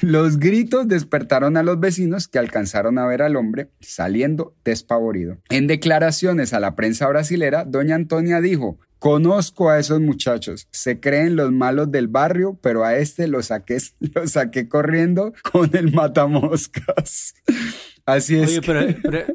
Los 0.00 0.38
gritos 0.38 0.88
despertaron 0.88 1.58
a 1.58 1.62
los 1.62 1.78
vecinos 1.78 2.28
que 2.28 2.38
alcanzaron 2.38 2.98
a 2.98 3.04
ver 3.06 3.20
al 3.20 3.36
hombre 3.36 3.68
saliendo 3.80 4.56
despavorido. 4.64 5.36
En 5.50 5.66
declaraciones 5.66 6.54
a 6.54 6.60
la 6.60 6.74
prensa 6.76 7.06
brasilera, 7.08 7.66
doña 7.66 7.94
Antonia 7.94 8.40
dijo, 8.40 8.78
Conozco 8.98 9.68
a 9.68 9.78
esos 9.78 10.00
muchachos, 10.00 10.66
se 10.70 10.98
creen 10.98 11.36
los 11.36 11.52
malos 11.52 11.90
del 11.92 12.08
barrio, 12.08 12.58
pero 12.62 12.84
a 12.86 12.96
este 12.96 13.28
lo 13.28 13.42
saqué, 13.42 13.76
lo 14.14 14.26
saqué 14.28 14.66
corriendo 14.66 15.34
con 15.52 15.76
el 15.76 15.92
matamoscas. 15.92 17.34
Así 18.06 18.38
es. 18.38 18.48
Oye, 18.48 18.60
que- 18.60 18.66
pero, 18.66 18.96
pero 19.02 19.26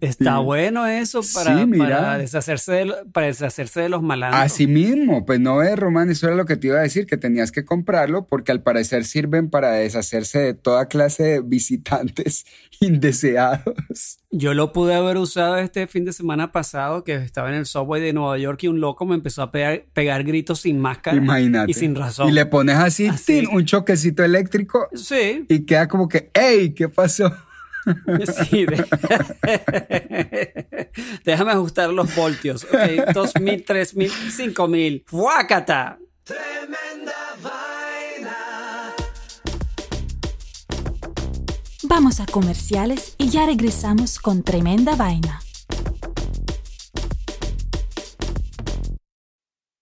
está 0.00 0.36
Sí. 0.38 0.44
bueno 0.44 0.86
eso 0.86 1.20
para, 1.34 1.58
Sí, 1.58 1.66
mira. 1.66 1.86
para 1.88 2.18
deshacerse 2.18 2.72
de, 2.72 2.94
para 3.12 3.26
deshacerse 3.26 3.80
de 3.82 3.88
los 3.88 4.02
malandros. 4.02 4.42
Así 4.42 4.66
mismo, 4.66 5.24
pues 5.26 5.40
no 5.40 5.62
es, 5.62 5.76
Román, 5.78 6.10
eso 6.10 6.26
era 6.26 6.36
lo 6.36 6.46
que 6.46 6.56
te 6.56 6.68
iba 6.68 6.78
a 6.78 6.82
decir, 6.82 7.06
que 7.06 7.16
tenías 7.16 7.52
que 7.52 7.64
comprarlo 7.64 8.26
porque 8.26 8.52
al 8.52 8.62
parecer 8.62 9.04
sirven 9.04 9.50
para 9.50 9.72
deshacerse 9.72 10.38
de 10.38 10.54
toda 10.54 10.86
clase 10.86 11.22
de 11.24 11.40
visitantes 11.40 12.46
indeseados. 12.80 14.18
Yo 14.30 14.54
lo 14.54 14.72
pude 14.72 14.94
haber 14.94 15.16
usado 15.16 15.56
este 15.58 15.86
fin 15.86 16.04
de 16.04 16.12
semana 16.12 16.52
pasado, 16.52 17.02
que 17.04 17.16
estaba 17.16 17.48
en 17.48 17.56
el 17.56 17.66
subway 17.66 18.00
de 18.00 18.12
Nueva 18.12 18.38
York 18.38 18.62
y 18.62 18.68
un 18.68 18.80
loco 18.80 19.04
me 19.04 19.14
empezó 19.16 19.42
a 19.42 19.50
pegar, 19.50 19.84
pegar 19.92 20.22
gritos 20.24 20.60
sin 20.60 20.78
máscara 20.78 21.16
Imagínate. 21.16 21.70
y 21.70 21.74
sin 21.74 21.94
razón. 21.96 22.28
Y 22.28 22.32
le 22.32 22.46
pones 22.46 22.76
así, 22.76 23.10
un 23.52 23.64
choquecito 23.64 24.22
eléctrico 24.24 24.88
Sí, 24.94 25.44
y 25.48 25.60
queda 25.66 25.88
como 25.88 26.08
que, 26.08 26.30
¡Ey! 26.34 26.70
¿Qué 26.74 26.88
pasó? 26.88 27.32
sí. 28.50 28.66
de- 28.66 28.86
Déjame 31.24 31.52
ajustar 31.52 31.90
los 31.90 32.14
voltios. 32.14 32.64
Ok, 32.64 33.12
2000, 33.14 33.64
3000, 33.64 34.10
5000. 34.10 35.04
¡Fuácata! 35.06 35.98
Tremenda 36.24 37.14
vaina. 37.42 38.36
Vamos 41.82 42.20
a 42.20 42.26
comerciales 42.26 43.14
y 43.18 43.30
ya 43.30 43.46
regresamos 43.46 44.18
con 44.18 44.42
tremenda 44.42 44.94
vaina. 44.96 45.40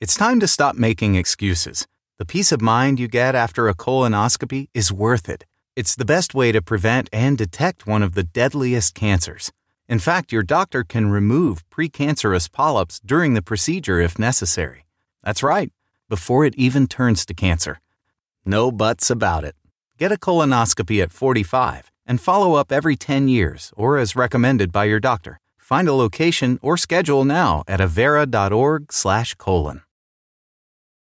It's 0.00 0.14
time 0.14 0.38
to 0.38 0.46
stop 0.46 0.76
making 0.76 1.16
excuses. 1.16 1.88
The 2.18 2.24
peace 2.24 2.52
of 2.52 2.60
mind 2.60 3.00
you 3.00 3.08
get 3.08 3.34
after 3.34 3.66
a 3.68 3.74
colonoscopy 3.74 4.68
is 4.72 4.92
worth 4.92 5.28
it. 5.28 5.44
It's 5.74 5.96
the 5.96 6.04
best 6.04 6.36
way 6.36 6.52
to 6.52 6.62
prevent 6.62 7.08
and 7.12 7.36
detect 7.36 7.84
one 7.84 8.04
of 8.04 8.14
the 8.14 8.22
deadliest 8.22 8.94
cancers. 8.94 9.50
In 9.88 9.98
fact, 9.98 10.30
your 10.30 10.44
doctor 10.44 10.84
can 10.84 11.10
remove 11.10 11.68
precancerous 11.68 12.48
polyps 12.50 13.00
during 13.04 13.34
the 13.34 13.42
procedure 13.42 13.98
if 13.98 14.20
necessary. 14.20 14.86
That's 15.24 15.42
right, 15.42 15.72
before 16.08 16.44
it 16.44 16.54
even 16.54 16.86
turns 16.86 17.26
to 17.26 17.34
cancer. 17.34 17.80
No 18.44 18.70
buts 18.70 19.10
about 19.10 19.42
it. 19.42 19.56
Get 19.98 20.12
a 20.12 20.16
colonoscopy 20.16 21.02
at 21.02 21.10
45 21.10 21.90
and 22.06 22.20
follow 22.20 22.54
up 22.54 22.70
every 22.70 22.94
10 22.94 23.26
years 23.26 23.72
or 23.76 23.98
as 23.98 24.14
recommended 24.14 24.70
by 24.70 24.84
your 24.84 25.00
doctor. 25.00 25.40
Find 25.58 25.88
a 25.88 25.92
location 25.92 26.60
or 26.62 26.76
schedule 26.76 27.24
now 27.24 27.64
at 27.66 27.80
avera.org 27.80 28.92
slash 28.92 29.34
colon. 29.34 29.82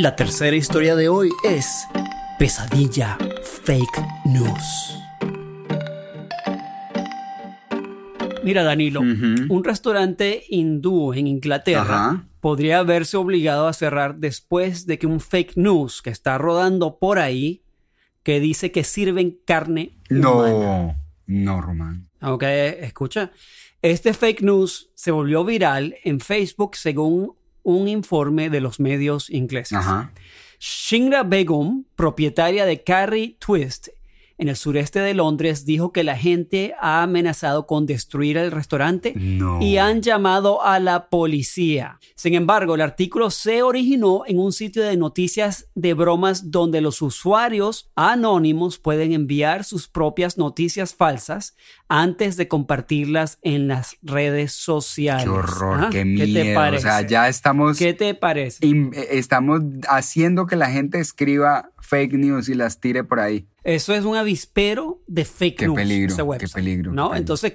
La 0.00 0.16
tercera 0.16 0.56
historia 0.56 0.96
de 0.96 1.10
hoy 1.10 1.28
es 1.44 1.86
Pesadilla 2.38 3.18
Fake 3.42 4.02
News. 4.24 4.98
Mira, 8.42 8.62
Danilo, 8.62 9.02
un 9.02 9.62
restaurante 9.62 10.42
hindú 10.48 11.12
en 11.12 11.26
Inglaterra 11.26 11.82
Ajá. 11.82 12.28
podría 12.40 12.82
verse 12.82 13.18
obligado 13.18 13.68
a 13.68 13.74
cerrar 13.74 14.16
después 14.16 14.86
de 14.86 14.98
que 14.98 15.06
un 15.06 15.20
fake 15.20 15.58
news 15.58 16.00
que 16.00 16.08
está 16.08 16.38
rodando 16.38 16.98
por 16.98 17.18
ahí 17.18 17.62
que 18.22 18.40
dice 18.40 18.72
que 18.72 18.84
sirven 18.84 19.38
carne 19.44 19.98
humana. 20.08 20.32
No, 20.32 20.96
no, 21.26 21.60
Román. 21.60 22.08
Ok, 22.22 22.44
escucha. 22.44 23.32
Este 23.82 24.14
fake 24.14 24.40
news 24.40 24.92
se 24.94 25.10
volvió 25.10 25.44
viral 25.44 25.94
en 26.04 26.20
Facebook 26.20 26.76
según 26.76 27.34
un 27.62 27.88
informe 27.88 28.50
de 28.50 28.60
los 28.60 28.80
medios 28.80 29.30
ingleses. 29.30 29.78
Ajá. 29.78 30.12
Shingra 30.58 31.22
Begum, 31.22 31.84
propietaria 31.96 32.66
de 32.66 32.82
Carrie 32.82 33.36
Twist 33.38 33.88
en 34.40 34.48
el 34.48 34.56
sureste 34.56 35.00
de 35.00 35.14
Londres, 35.14 35.64
dijo 35.64 35.92
que 35.92 36.02
la 36.02 36.16
gente 36.16 36.74
ha 36.80 37.02
amenazado 37.02 37.66
con 37.66 37.86
destruir 37.86 38.36
el 38.36 38.50
restaurante 38.50 39.12
No. 39.16 39.60
y 39.60 39.76
han 39.76 40.02
llamado 40.02 40.62
a 40.64 40.80
la 40.80 41.08
policía. 41.08 41.98
Sin 42.16 42.34
embargo, 42.34 42.74
el 42.74 42.80
artículo 42.80 43.30
se 43.30 43.62
originó 43.62 44.22
en 44.26 44.38
un 44.38 44.52
sitio 44.52 44.82
de 44.82 44.96
noticias 44.96 45.68
de 45.74 45.94
bromas 45.94 46.50
donde 46.50 46.80
los 46.80 47.02
usuarios 47.02 47.90
anónimos 47.94 48.78
pueden 48.78 49.12
enviar 49.12 49.64
sus 49.64 49.88
propias 49.88 50.38
noticias 50.38 50.94
falsas 50.94 51.54
antes 51.88 52.36
de 52.36 52.48
compartirlas 52.48 53.38
en 53.42 53.68
las 53.68 53.96
redes 54.02 54.52
sociales. 54.52 55.24
Qué 55.24 55.30
horror, 55.30 55.78
¿Ah? 55.82 55.88
qué 55.90 55.98
¿Qué 55.98 56.04
miedo. 56.04 56.42
te 56.42 56.54
parece? 56.54 56.86
O 56.86 56.90
sea, 56.90 57.06
ya 57.06 57.28
estamos, 57.28 57.78
¿Qué 57.78 57.92
te 57.94 58.14
parece? 58.14 58.66
eh, 58.66 58.90
estamos 59.10 59.60
haciendo 59.88 60.46
que 60.46 60.56
la 60.56 60.70
gente 60.70 60.98
escriba 60.98 61.70
fake 61.80 62.14
news 62.14 62.48
y 62.48 62.54
las 62.54 62.80
tire 62.80 63.04
por 63.04 63.20
ahí. 63.20 63.46
Eso 63.64 63.94
es 63.94 64.04
un 64.04 64.16
avispero 64.16 65.02
de 65.06 65.24
fake 65.24 65.58
Qué 65.58 65.66
news. 65.66 65.76
peligro, 65.76 66.12
ese 66.12 66.22
website, 66.22 66.48
qué 66.50 66.54
peligro, 66.54 66.92
¿no? 66.92 67.10
qué 67.10 67.10
peligro. 67.10 67.18
Entonces, 67.18 67.52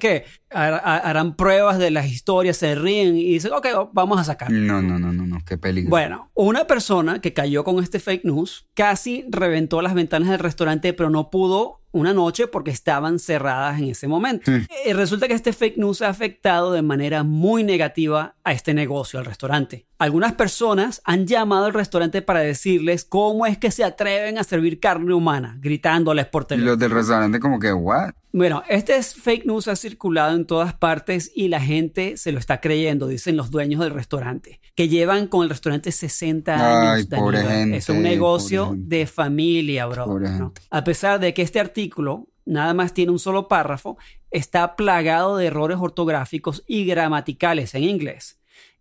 har- 0.52 0.82
Harán 0.86 1.36
pruebas 1.36 1.78
de 1.80 1.92
las 1.92 2.08
historias, 2.08 2.58
se 2.58 2.76
ríen 2.76 3.16
y 3.18 3.24
dicen, 3.34 3.52
ok, 3.54 3.68
vamos 3.94 4.20
a 4.20 4.24
sacar. 4.24 4.52
No, 4.52 4.82
no, 4.82 5.00
no, 5.00 5.12
no, 5.12 5.26
no, 5.26 5.40
qué 5.46 5.58
peligro. 5.58 5.90
Bueno, 5.90 6.32
una 6.34 6.66
persona 6.68 7.20
que 7.22 7.34
cayó 7.34 7.64
con 7.64 7.82
este 7.84 8.00
fake 8.00 8.24
news 8.26 8.68
casi 8.74 9.26
reventó 9.30 9.82
las 9.82 9.94
ventanas 9.94 10.30
del 10.30 10.40
restaurante, 10.40 10.94
pero 10.94 11.10
no 11.10 11.30
pudo 11.30 11.82
una 11.92 12.14
noche 12.14 12.48
porque 12.48 12.72
estaban 12.72 13.20
cerradas 13.20 13.80
en 13.80 13.86
ese 13.90 14.08
momento. 14.10 14.52
Eh, 14.52 14.94
resulta 14.94 15.30
que 15.30 15.34
este 15.34 15.54
fake 15.54 15.78
news 15.78 16.02
ha 16.02 16.10
afectado 16.10 16.74
de 16.74 16.82
manera 16.82 17.24
muy 17.24 17.64
negativa 17.64 18.36
a 18.44 18.52
este 18.52 18.74
negocio, 18.74 19.18
al 19.18 19.24
restaurante. 19.26 19.86
Algunas 19.98 20.34
personas 20.34 21.02
han 21.06 21.26
llamado 21.26 21.66
al 21.66 21.74
restaurante 21.74 22.22
para 22.22 22.42
decirles 22.42 23.06
cómo 23.06 23.46
es 23.46 23.58
que 23.58 23.72
se 23.72 23.84
atreven 23.84 24.38
a 24.38 24.44
servir 24.44 24.80
carne 24.80 25.14
humana, 25.14 25.58
gritándoles 25.62 26.26
por 26.26 26.44
Y 26.44 26.48
teléfono. 26.48 26.72
los 26.72 26.80
del 26.80 26.92
restaurante 26.92 27.40
como 27.40 27.60
que, 27.60 27.72
what? 27.72 28.12
Bueno, 28.34 28.64
este 28.68 28.98
es 28.98 29.16
fake 29.16 29.46
news 29.46 29.70
ha 29.70 29.78
circulado 29.78 30.36
en 30.36 30.46
todas 30.46 30.74
partes 30.74 31.32
y 31.34 31.48
la 31.48 31.62
gente 31.62 32.18
se 32.18 32.34
lo 32.34 32.40
está 32.40 32.60
creyendo, 32.60 33.08
dicen 33.08 33.38
los 33.38 33.50
dueños 33.50 33.80
del 33.80 33.92
restaurante, 33.92 34.60
que 34.76 34.90
llevan 34.90 35.28
con 35.28 35.44
el 35.44 35.50
restaurante 35.50 35.94
60 35.94 36.54
años. 36.54 37.08
Ay, 37.12 37.18
pobre 37.18 37.44
gente, 37.44 37.78
es 37.78 37.88
un 37.88 38.02
negocio 38.02 38.66
pobre 38.66 38.80
de 38.82 39.08
familia, 39.08 39.86
bro. 39.86 40.06
Pobre 40.06 40.30
¿no? 40.32 40.38
gente. 40.38 40.62
A 40.70 40.84
pesar 40.84 41.22
de 41.22 41.34
que 41.34 41.42
este 41.42 41.62
artículo 41.62 42.28
nada 42.46 42.74
más 42.74 42.94
tiene 42.94 43.12
un 43.12 43.20
solo 43.20 43.48
párrafo, 43.48 43.98
está 44.32 44.76
plagado 44.76 45.38
de 45.38 45.48
errores 45.48 45.78
ortográficos 45.80 46.64
y 46.68 46.86
gramaticales 46.86 47.74
en 47.74 47.84
inglés. 47.84 48.38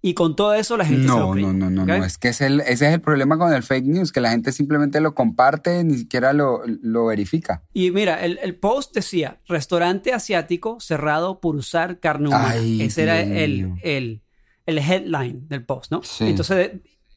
Y 0.06 0.12
con 0.12 0.36
todo 0.36 0.52
eso 0.52 0.76
la 0.76 0.84
gente 0.84 1.04
se 1.04 1.08
lo 1.08 1.18
No, 1.18 1.30
cree. 1.30 1.44
no, 1.44 1.52
no, 1.54 1.70
no, 1.70 1.86
no. 1.86 2.04
Es 2.04 2.18
que 2.18 2.28
es 2.28 2.42
el, 2.42 2.60
ese 2.60 2.88
es 2.88 2.92
el 2.92 3.00
problema 3.00 3.38
con 3.38 3.54
el 3.54 3.62
fake 3.62 3.86
news, 3.86 4.12
que 4.12 4.20
la 4.20 4.32
gente 4.32 4.52
simplemente 4.52 5.00
lo 5.00 5.14
comparte, 5.14 5.82
ni 5.82 5.96
siquiera 5.96 6.34
lo, 6.34 6.60
lo 6.66 7.06
verifica. 7.06 7.62
Y 7.72 7.90
mira, 7.90 8.22
el, 8.22 8.38
el 8.42 8.54
post 8.54 8.94
decía, 8.94 9.40
restaurante 9.48 10.12
asiático 10.12 10.78
cerrado 10.78 11.40
por 11.40 11.56
usar 11.56 12.00
carne 12.00 12.28
humana. 12.28 12.50
Ay, 12.50 12.82
Ese 12.82 13.04
era 13.04 13.22
el, 13.22 13.72
el, 13.82 14.20
el 14.66 14.78
headline 14.78 15.48
del 15.48 15.64
post, 15.64 15.90
¿no? 15.90 16.02
Sí. 16.02 16.24
Entonces, 16.28 16.72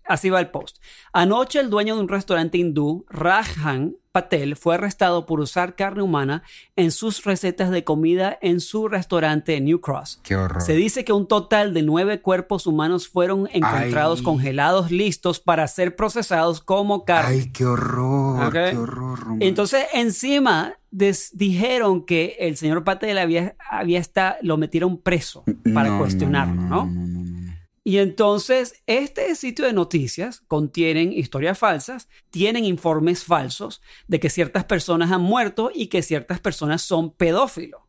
así 0.08 0.30
va 0.30 0.40
el 0.40 0.50
post. 0.50 0.78
Anoche 1.14 1.60
el 1.60 1.70
dueño 1.70 1.96
de 1.96 2.02
un 2.02 2.08
restaurante 2.08 2.58
hindú, 2.58 3.06
Rajan 3.10 3.96
Patel, 4.12 4.56
fue 4.56 4.74
arrestado 4.76 5.28
por 5.28 5.40
usar 5.40 5.76
carne 5.76 6.02
humana 6.02 6.42
en 6.76 6.90
sus 6.92 7.24
recetas 7.24 7.70
de 7.70 7.84
comida 7.84 8.36
en 8.42 8.62
su 8.62 8.88
restaurante 8.88 9.56
en 9.58 9.66
New 9.66 9.80
Cross. 9.80 10.22
Qué 10.24 10.36
horror. 10.36 10.62
Se 10.64 10.74
dice 10.74 11.06
que 11.06 11.14
un 11.14 11.28
total 11.28 11.72
de 11.74 11.84
nueve 11.84 12.20
cuerpos 12.22 12.66
humanos 12.66 13.08
fueron 13.08 13.48
encontrados 13.54 14.20
Ay. 14.20 14.26
congelados 14.26 14.90
listos 14.90 15.40
para 15.40 15.68
ser 15.68 15.96
procesados 15.96 16.62
como 16.62 17.06
carne. 17.06 17.30
Ay, 17.36 17.52
qué 17.52 17.66
horror, 17.66 18.46
Ok. 18.48 18.54
qué 18.54 18.78
horror, 18.78 19.20
Román. 19.20 19.42
Entonces, 19.44 19.86
encima 19.94 20.74
des- 20.90 21.38
dijeron 21.38 22.04
que 22.04 22.38
el 22.40 22.58
señor 22.58 22.84
Patel 22.84 23.20
había, 23.20 23.56
había 23.70 24.00
está, 24.00 24.38
lo 24.42 24.58
metieron 24.58 24.98
preso 24.98 25.44
para 25.76 25.90
No, 25.90 26.00
cuestionarlo, 26.00 26.56
no, 26.56 26.86
no, 26.88 27.08
no. 27.08 27.17
Y 27.88 28.00
entonces, 28.00 28.84
este 28.86 29.34
sitio 29.36 29.64
de 29.64 29.72
noticias 29.72 30.42
contienen 30.50 31.14
historias 31.14 31.58
falsas, 31.58 32.10
tienen 32.32 32.66
informes 32.66 33.24
falsos 33.24 33.82
de 34.10 34.20
que 34.20 34.30
ciertas 34.30 34.66
personas 34.66 35.10
han 35.14 35.22
muerto 35.22 35.72
y 35.74 35.88
que 35.88 36.02
ciertas 36.02 36.42
personas 36.42 36.82
son 36.82 37.14
pedófilos. 37.14 37.80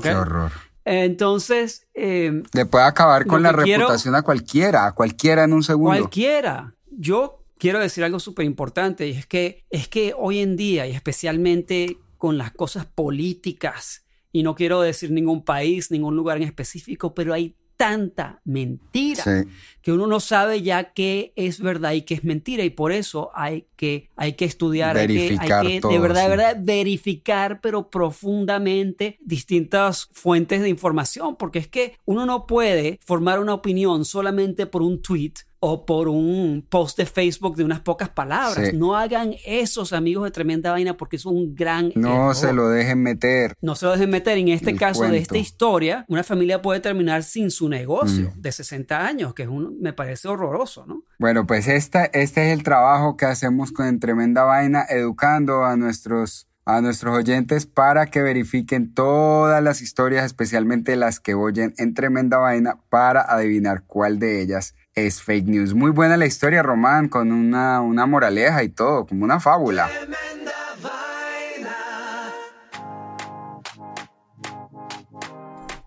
Qué 0.00 0.14
horror. 0.14 0.52
Entonces, 0.84 1.88
eh, 1.92 2.44
Le 2.52 2.66
puede 2.66 2.84
acabar 2.84 3.26
con 3.26 3.42
la 3.42 3.52
quiero- 3.52 3.80
reputación 3.80 4.14
a 4.14 4.22
cualquiera, 4.22 4.86
a 4.86 4.92
cualquiera 4.94 5.42
en 5.42 5.54
un 5.54 5.64
segundo. 5.64 5.88
Cualquiera. 5.90 6.76
Yo 6.92 7.42
quiero 7.58 7.80
decir 7.80 8.04
algo 8.04 8.20
súper 8.20 8.44
importante 8.44 9.08
y 9.08 9.10
es 9.10 9.26
que, 9.26 9.64
es 9.70 9.88
que 9.88 10.14
hoy 10.16 10.38
en 10.38 10.54
día, 10.54 10.86
y 10.86 10.92
especialmente 10.92 11.98
con 12.16 12.38
las 12.38 12.52
cosas 12.52 12.86
políticas, 12.86 14.04
y 14.30 14.44
no 14.44 14.54
quiero 14.54 14.80
decir 14.82 15.10
ningún 15.10 15.44
país, 15.44 15.90
ningún 15.90 16.14
lugar 16.14 16.36
en 16.36 16.44
específico, 16.44 17.12
pero 17.12 17.34
hay 17.34 17.56
tanta 17.82 18.40
mentira 18.44 19.24
Sí. 19.24 19.48
que 19.82 19.90
uno 19.90 20.06
no 20.06 20.20
sabe 20.20 20.62
ya 20.62 20.92
qué 20.92 21.32
es 21.34 21.60
verdad 21.60 21.94
y 21.94 22.02
qué 22.02 22.14
es 22.14 22.22
mentira. 22.22 22.62
Y 22.62 22.70
por 22.70 22.92
eso 22.92 23.32
hay 23.34 23.66
que, 23.74 24.08
hay 24.14 24.34
que 24.34 24.44
estudiar, 24.44 24.96
hay 24.96 25.08
que, 25.08 25.12
hay 25.12 25.18
Verificar 25.18 25.66
que 25.66 25.80
de 25.80 25.98
verdad, 25.98 26.22
de 26.22 26.28
verdad 26.28 26.56
verificar 26.60 27.60
pero 27.60 27.90
profundamente 27.90 29.18
distintas 29.20 30.08
fuentes 30.12 30.60
de 30.60 30.68
información. 30.68 31.34
Porque 31.34 31.58
es 31.58 31.66
que 31.66 31.96
uno 32.04 32.24
no 32.24 32.46
puede 32.46 33.00
formar 33.04 33.40
una 33.40 33.54
opinión 33.54 34.04
solamente 34.04 34.66
por 34.66 34.82
un 34.82 35.02
tweet 35.02 35.32
o 35.64 35.86
por 35.86 36.08
un 36.08 36.66
post 36.68 36.98
de 36.98 37.06
Facebook 37.06 37.54
de 37.54 37.62
unas 37.62 37.78
pocas 37.80 38.08
palabras. 38.08 38.70
Sí. 38.70 38.76
No 38.76 38.96
hagan 38.96 39.34
esos 39.46 39.92
amigos 39.92 40.24
de 40.24 40.32
tremenda 40.32 40.72
vaina 40.72 40.96
porque 40.96 41.14
es 41.14 41.24
un 41.24 41.54
gran 41.54 41.92
No 41.94 42.08
error. 42.14 42.34
se 42.34 42.52
lo 42.52 42.68
dejen 42.68 43.00
meter. 43.00 43.54
No 43.60 43.76
se 43.76 43.86
lo 43.86 43.92
dejen 43.92 44.10
meter. 44.10 44.38
En 44.38 44.48
este 44.48 44.70
El 44.70 44.78
caso 44.80 45.04
de 45.04 45.18
esta 45.18 45.38
historia, 45.38 46.04
una 46.08 46.24
familia 46.24 46.60
puede 46.62 46.80
terminar 46.80 47.22
sin 47.22 47.52
su 47.52 47.68
negocio 47.68 48.32
Mm. 48.36 48.40
de 48.40 48.50
60 48.52 49.06
años, 49.06 49.34
que 49.34 49.44
es 49.44 49.48
un, 49.48 49.78
me 49.80 49.92
parece 49.92 50.26
horroroso, 50.26 50.84
¿no? 50.84 51.04
Bueno, 51.20 51.46
pues 51.46 51.68
esta, 51.68 52.06
este 52.06 52.48
es 52.48 52.52
el 52.58 52.64
trabajo 52.64 53.16
que 53.16 53.26
hacemos 53.26 53.70
con 53.70 53.86
En 53.86 54.00
Tremenda 54.00 54.42
Vaina, 54.42 54.84
educando 54.88 55.64
a 55.64 55.76
nuestros, 55.76 56.48
a 56.64 56.80
nuestros 56.80 57.16
oyentes 57.16 57.66
para 57.66 58.06
que 58.06 58.20
verifiquen 58.22 58.92
todas 58.94 59.62
las 59.62 59.80
historias, 59.80 60.24
especialmente 60.24 60.96
las 60.96 61.20
que 61.20 61.34
oyen 61.34 61.72
en 61.78 61.94
Tremenda 61.94 62.38
Vaina, 62.38 62.78
para 62.88 63.20
adivinar 63.22 63.84
cuál 63.86 64.18
de 64.18 64.42
ellas 64.42 64.74
es 64.94 65.22
fake 65.22 65.46
news. 65.46 65.74
Muy 65.74 65.90
buena 65.90 66.16
la 66.16 66.26
historia, 66.26 66.62
Román, 66.62 67.08
con 67.08 67.32
una, 67.32 67.80
una 67.80 68.06
moraleja 68.06 68.62
y 68.62 68.68
todo, 68.68 69.06
como 69.06 69.24
una 69.24 69.40
fábula. 69.40 69.88
Tremenda 69.88 70.52
vaina. 70.82 71.76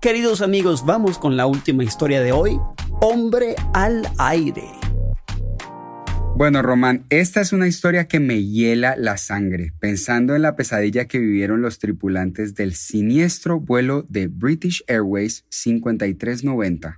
Queridos 0.02 0.42
amigos, 0.42 0.86
vamos 0.86 1.18
con 1.18 1.38
la 1.38 1.46
última 1.46 1.84
historia 1.84 2.22
de 2.22 2.32
hoy. 2.32 2.60
Hombre 3.02 3.56
al 3.74 4.08
aire. 4.18 4.64
Bueno, 6.38 6.62
Román, 6.62 7.06
esta 7.10 7.40
es 7.40 7.54
una 7.54 7.66
historia 7.66 8.10
que 8.10 8.20
me 8.20 8.44
hiela 8.44 8.98
la 8.98 9.16
sangre, 9.16 9.72
pensando 9.80 10.36
en 10.36 10.42
la 10.42 10.58
pesadilla 10.58 11.06
que 11.06 11.18
vivieron 11.18 11.62
los 11.62 11.80
tripulantes 11.80 12.56
del 12.56 12.74
siniestro 12.76 13.62
vuelo 13.62 14.04
de 14.10 14.28
British 14.28 14.84
Airways 14.88 15.46
5390, 15.50 16.98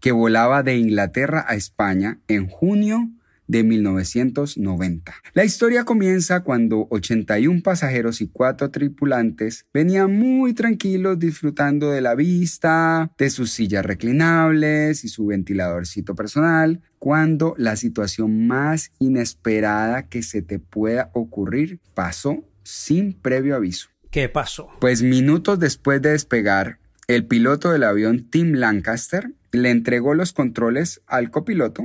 que 0.00 0.12
volaba 0.12 0.62
de 0.62 0.76
Inglaterra 0.76 1.44
a 1.48 1.54
España 1.54 2.18
en 2.28 2.48
junio 2.48 3.10
de 3.46 3.62
1990. 3.62 5.14
La 5.34 5.44
historia 5.44 5.84
comienza 5.84 6.40
cuando 6.40 6.86
81 6.90 7.62
pasajeros 7.62 8.20
y 8.20 8.28
4 8.28 8.70
tripulantes 8.70 9.66
venían 9.72 10.16
muy 10.16 10.54
tranquilos 10.54 11.18
disfrutando 11.18 11.90
de 11.90 12.00
la 12.00 12.14
vista, 12.14 13.12
de 13.18 13.30
sus 13.30 13.50
sillas 13.50 13.84
reclinables 13.84 15.04
y 15.04 15.08
su 15.08 15.26
ventiladorcito 15.26 16.14
personal, 16.14 16.80
cuando 16.98 17.54
la 17.58 17.76
situación 17.76 18.46
más 18.46 18.92
inesperada 18.98 20.08
que 20.08 20.22
se 20.22 20.42
te 20.42 20.58
pueda 20.58 21.10
ocurrir 21.12 21.80
pasó 21.94 22.44
sin 22.62 23.12
previo 23.12 23.56
aviso. 23.56 23.88
¿Qué 24.10 24.28
pasó? 24.28 24.68
Pues 24.80 25.02
minutos 25.02 25.58
después 25.58 26.00
de 26.00 26.12
despegar, 26.12 26.78
el 27.08 27.26
piloto 27.26 27.70
del 27.70 27.84
avión 27.84 28.30
Tim 28.30 28.54
Lancaster 28.54 29.34
le 29.54 29.70
entregó 29.70 30.14
los 30.14 30.32
controles 30.32 31.02
al 31.06 31.30
copiloto 31.30 31.84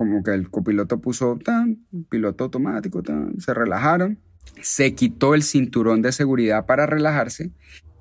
como 0.00 0.22
que 0.22 0.30
el 0.30 0.48
copiloto 0.48 0.98
puso 0.98 1.38
tan, 1.44 1.84
piloto 2.08 2.44
automático, 2.44 3.02
tan, 3.02 3.38
se 3.38 3.52
relajaron, 3.52 4.18
se 4.62 4.94
quitó 4.94 5.34
el 5.34 5.42
cinturón 5.42 6.00
de 6.00 6.10
seguridad 6.10 6.64
para 6.64 6.86
relajarse 6.86 7.50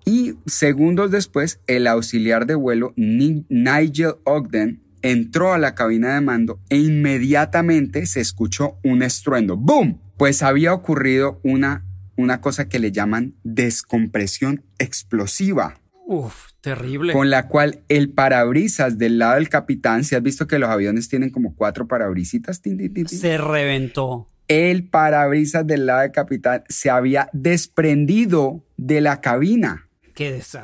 y 0.05 0.35
segundos 0.45 1.11
después 1.11 1.59
el 1.67 1.87
auxiliar 1.87 2.45
de 2.45 2.55
vuelo 2.55 2.93
Nigel 2.95 4.13
Ogden 4.23 4.81
entró 5.01 5.51
a 5.51 5.57
la 5.57 5.75
cabina 5.75 6.13
de 6.13 6.21
mando 6.21 6.61
e 6.69 6.77
inmediatamente 6.77 8.05
se 8.05 8.21
escuchó 8.21 8.77
un 8.81 9.03
estruendo. 9.03 9.57
¡Boom! 9.57 9.99
Pues 10.15 10.41
había 10.41 10.73
ocurrido 10.73 11.41
una, 11.43 11.85
una 12.15 12.39
cosa 12.39 12.69
que 12.69 12.79
le 12.79 12.93
llaman 12.93 13.35
descompresión 13.43 14.63
explosiva. 14.77 15.81
Uf, 16.11 16.53
terrible. 16.61 17.13
Con 17.13 17.29
la 17.29 17.47
cual 17.47 17.83
el 17.87 18.09
parabrisas 18.09 18.97
del 18.97 19.19
lado 19.19 19.35
del 19.35 19.47
capitán, 19.47 20.03
si 20.03 20.15
has 20.15 20.23
visto 20.23 20.47
que 20.47 20.57
los 20.57 20.67
aviones 20.67 21.07
tienen 21.07 21.29
como 21.29 21.53
cuatro 21.53 21.87
parabrisitas, 21.87 22.63
se 23.05 23.37
reventó. 23.37 24.27
El 24.47 24.89
parabrisas 24.89 25.67
del 25.67 25.85
lado 25.85 26.01
del 26.01 26.11
capitán 26.11 26.63
se 26.67 26.89
había 26.89 27.29
desprendido 27.31 28.65
de 28.75 29.01
la 29.01 29.21
cabina. 29.21 29.87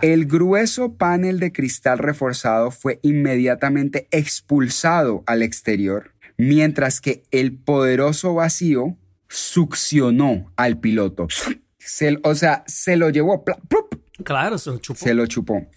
El 0.02 0.26
grueso 0.26 0.96
panel 0.96 1.40
de 1.40 1.52
cristal 1.52 2.00
reforzado 2.00 2.72
fue 2.72 3.00
inmediatamente 3.04 4.08
expulsado 4.10 5.24
al 5.28 5.44
exterior, 5.44 6.16
mientras 6.38 7.02
que 7.02 7.22
el 7.30 7.56
poderoso 7.56 8.34
vacío 8.34 8.98
succionó 9.30 10.52
al 10.56 10.80
piloto. 10.80 11.28
o 12.24 12.36
sea, 12.36 12.64
se 12.66 12.98
lo 12.98 13.12
llevó. 13.12 13.46
Claro, 14.24 14.58
se 14.58 14.72
lo 14.72 14.78
chupó. 14.78 15.00
Se 15.00 15.14
lo 15.14 15.26
chupó. 15.28 15.68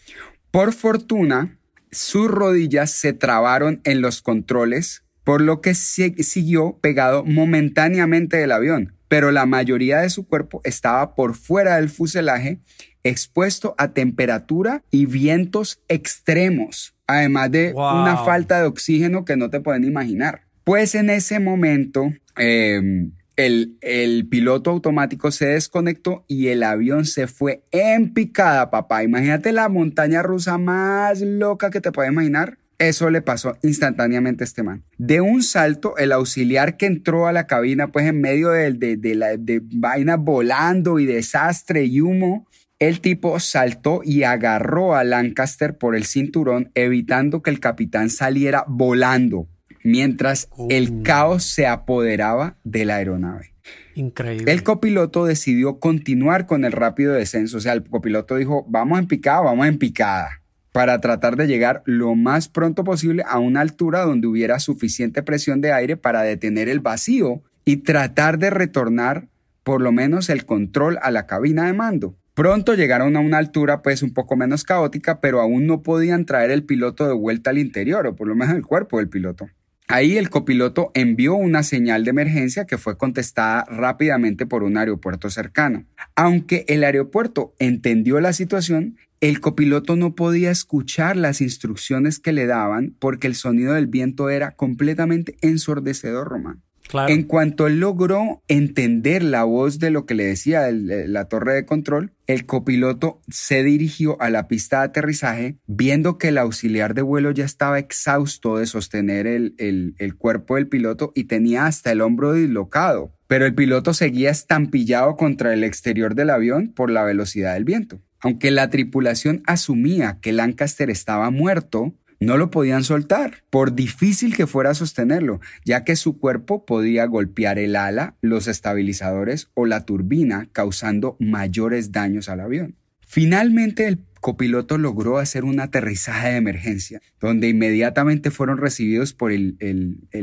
Por 0.50 0.72
fortuna, 0.72 1.58
sus 1.90 2.28
rodillas 2.28 2.90
se 2.90 3.12
trabaron 3.12 3.80
en 3.84 4.00
los 4.00 4.22
controles, 4.22 5.04
por 5.24 5.40
lo 5.40 5.60
que 5.60 5.74
siguió 5.74 6.78
pegado 6.80 7.24
momentáneamente 7.24 8.38
del 8.38 8.52
avión, 8.52 8.94
pero 9.08 9.30
la 9.30 9.46
mayoría 9.46 9.98
de 9.98 10.10
su 10.10 10.26
cuerpo 10.26 10.60
estaba 10.64 11.14
por 11.14 11.34
fuera 11.34 11.76
del 11.76 11.88
fuselaje 11.88 12.60
expuesto 13.04 13.74
a 13.78 13.88
temperatura 13.92 14.82
y 14.90 15.06
vientos 15.06 15.80
extremos, 15.88 16.94
además 17.06 17.50
de 17.50 17.72
una 17.74 18.18
falta 18.24 18.60
de 18.60 18.66
oxígeno 18.66 19.24
que 19.24 19.36
no 19.36 19.50
te 19.50 19.60
pueden 19.60 19.84
imaginar. 19.84 20.42
Pues 20.64 20.94
en 20.94 21.08
ese 21.10 21.40
momento, 21.40 22.12
em, 22.36 23.12
el, 23.38 24.26
piloto 24.28 24.70
automático 24.70 25.30
se 25.30 25.46
desconectó 25.46 26.24
y 26.26 26.48
el 26.48 26.64
avión 26.64 27.04
se 27.06 27.28
fue 27.28 27.62
en 27.70 28.12
picada, 28.12 28.70
papá. 28.70 29.04
Imagínate 29.04 29.52
la 29.52 29.68
montaña 29.68 30.22
rusa 30.22 30.58
más 30.58 31.20
loca 31.20 31.70
que 31.70 31.80
te 31.80 31.92
puedes 31.92 32.10
imaginar. 32.10 32.58
Eso 32.78 33.10
le 33.10 33.22
pasó 33.22 33.56
instantáneamente 33.62 34.42
a 34.42 34.46
este 34.46 34.62
man. 34.62 34.84
De 34.98 35.20
un 35.20 35.42
salto, 35.42 35.96
el 35.96 36.12
auxiliar 36.12 36.76
que 36.76 36.86
entró 36.86 37.26
a 37.26 37.32
la 37.32 37.46
cabina, 37.46 37.90
pues 37.90 38.06
en 38.06 38.20
medio 38.20 38.50
de, 38.50 38.72
de, 38.72 39.14
la 39.14 39.36
vaina 39.72 40.16
volando 40.16 40.98
y 40.98 41.06
desastre 41.06 41.84
y 41.84 42.00
humo, 42.00 42.46
el 42.78 43.00
tipo 43.00 43.40
saltó 43.40 44.02
y 44.04 44.22
agarró 44.22 44.94
a 44.94 45.02
Lancaster 45.02 45.76
por 45.76 45.96
el 45.96 46.04
cinturón, 46.04 46.70
evitando 46.74 47.42
que 47.42 47.50
el 47.50 47.58
capitán 47.58 48.10
saliera 48.10 48.64
volando, 48.68 49.48
mientras 49.88 50.48
el 50.68 50.88
oh. 50.90 51.02
caos 51.02 51.44
se 51.44 51.66
apoderaba 51.66 52.56
de 52.64 52.84
la 52.84 52.96
aeronave. 52.96 53.54
Increíble. 53.94 54.52
El 54.52 54.62
copiloto 54.62 55.24
decidió 55.24 55.80
continuar 55.80 56.46
con 56.46 56.64
el 56.64 56.72
rápido 56.72 57.14
descenso. 57.14 57.56
O 57.56 57.60
sea, 57.60 57.72
el 57.72 57.82
copiloto 57.82 58.36
dijo, 58.36 58.64
vamos 58.68 58.98
en 58.98 59.08
picada, 59.08 59.40
vamos 59.40 59.66
en 59.66 59.78
picada, 59.78 60.42
para 60.72 61.00
tratar 61.00 61.36
de 61.36 61.48
llegar 61.48 61.82
lo 61.84 62.14
más 62.14 62.48
pronto 62.48 62.84
posible 62.84 63.24
a 63.26 63.38
una 63.38 63.60
altura 63.60 64.02
donde 64.02 64.28
hubiera 64.28 64.60
suficiente 64.60 65.22
presión 65.22 65.60
de 65.60 65.72
aire 65.72 65.96
para 65.96 66.22
detener 66.22 66.68
el 66.68 66.80
vacío 66.80 67.42
y 67.64 67.78
tratar 67.78 68.38
de 68.38 68.50
retornar 68.50 69.28
por 69.64 69.80
lo 69.82 69.92
menos 69.92 70.30
el 70.30 70.46
control 70.46 70.98
a 71.02 71.10
la 71.10 71.26
cabina 71.26 71.66
de 71.66 71.72
mando. 71.72 72.16
Pronto 72.34 72.74
llegaron 72.74 73.16
a 73.16 73.20
una 73.20 73.38
altura 73.38 73.82
pues 73.82 74.04
un 74.04 74.14
poco 74.14 74.36
menos 74.36 74.62
caótica, 74.62 75.20
pero 75.20 75.40
aún 75.40 75.66
no 75.66 75.82
podían 75.82 76.24
traer 76.24 76.52
el 76.52 76.62
piloto 76.62 77.06
de 77.06 77.12
vuelta 77.12 77.50
al 77.50 77.58
interior, 77.58 78.06
o 78.06 78.14
por 78.14 78.28
lo 78.28 78.36
menos 78.36 78.54
el 78.54 78.64
cuerpo 78.64 78.98
del 78.98 79.08
piloto. 79.08 79.48
Ahí 79.90 80.18
el 80.18 80.28
copiloto 80.28 80.90
envió 80.92 81.34
una 81.34 81.62
señal 81.62 82.04
de 82.04 82.10
emergencia 82.10 82.66
que 82.66 82.76
fue 82.76 82.98
contestada 82.98 83.64
rápidamente 83.64 84.44
por 84.44 84.62
un 84.62 84.76
aeropuerto 84.76 85.30
cercano. 85.30 85.86
Aunque 86.14 86.66
el 86.68 86.84
aeropuerto 86.84 87.54
entendió 87.58 88.20
la 88.20 88.34
situación, 88.34 88.98
el 89.20 89.40
copiloto 89.40 89.96
no 89.96 90.14
podía 90.14 90.50
escuchar 90.50 91.16
las 91.16 91.40
instrucciones 91.40 92.18
que 92.18 92.34
le 92.34 92.44
daban 92.44 92.96
porque 92.98 93.28
el 93.28 93.34
sonido 93.34 93.72
del 93.72 93.86
viento 93.86 94.28
era 94.28 94.50
completamente 94.56 95.38
ensordecedor, 95.40 96.28
Román. 96.28 96.62
En 97.08 97.24
cuanto 97.24 97.66
él 97.66 97.80
logró 97.80 98.42
entender 98.48 99.22
la 99.22 99.44
voz 99.44 99.78
de 99.78 99.90
lo 99.90 100.06
que 100.06 100.14
le 100.14 100.24
decía 100.24 100.68
la 100.70 101.26
torre 101.26 101.54
de 101.54 101.66
control, 101.66 102.12
el 102.26 102.46
copiloto 102.46 103.20
se 103.28 103.62
dirigió 103.62 104.20
a 104.20 104.30
la 104.30 104.48
pista 104.48 104.78
de 104.78 104.86
aterrizaje, 104.86 105.58
viendo 105.66 106.18
que 106.18 106.28
el 106.28 106.38
auxiliar 106.38 106.94
de 106.94 107.02
vuelo 107.02 107.30
ya 107.30 107.44
estaba 107.44 107.78
exhausto 107.78 108.58
de 108.58 108.66
sostener 108.66 109.26
el, 109.26 109.54
el 109.58 110.16
cuerpo 110.16 110.56
del 110.56 110.68
piloto 110.68 111.12
y 111.14 111.24
tenía 111.24 111.66
hasta 111.66 111.92
el 111.92 112.00
hombro 112.00 112.32
dislocado. 112.32 113.12
Pero 113.26 113.44
el 113.44 113.54
piloto 113.54 113.92
seguía 113.92 114.30
estampillado 114.30 115.16
contra 115.16 115.52
el 115.52 115.64
exterior 115.64 116.14
del 116.14 116.30
avión 116.30 116.72
por 116.74 116.90
la 116.90 117.04
velocidad 117.04 117.54
del 117.54 117.64
viento. 117.64 118.00
Aunque 118.20 118.50
la 118.50 118.68
tripulación 118.70 119.42
asumía 119.46 120.18
que 120.20 120.32
Lancaster 120.32 120.90
estaba 120.90 121.30
muerto, 121.30 121.94
no 122.20 122.36
lo 122.36 122.50
podían 122.50 122.84
soltar, 122.84 123.44
por 123.50 123.74
difícil 123.74 124.36
que 124.36 124.46
fuera 124.46 124.74
sostenerlo, 124.74 125.40
ya 125.64 125.84
que 125.84 125.96
su 125.96 126.18
cuerpo 126.18 126.64
podía 126.64 127.06
golpear 127.06 127.58
el 127.58 127.76
ala, 127.76 128.16
los 128.20 128.48
estabilizadores 128.48 129.50
o 129.54 129.66
la 129.66 129.84
turbina, 129.84 130.48
causando 130.52 131.16
mayores 131.20 131.92
daños 131.92 132.28
al 132.28 132.40
avión. 132.40 132.76
Finalmente 133.00 133.86
el 133.86 134.04
copiloto 134.20 134.78
logró 134.78 135.18
hacer 135.18 135.44
un 135.44 135.60
aterrizaje 135.60 136.30
de 136.30 136.36
emergencia, 136.36 137.00
donde 137.20 137.48
inmediatamente 137.48 138.30
fueron 138.30 138.58
recibidos 138.58 139.14
por 139.14 139.32
el, 139.32 139.56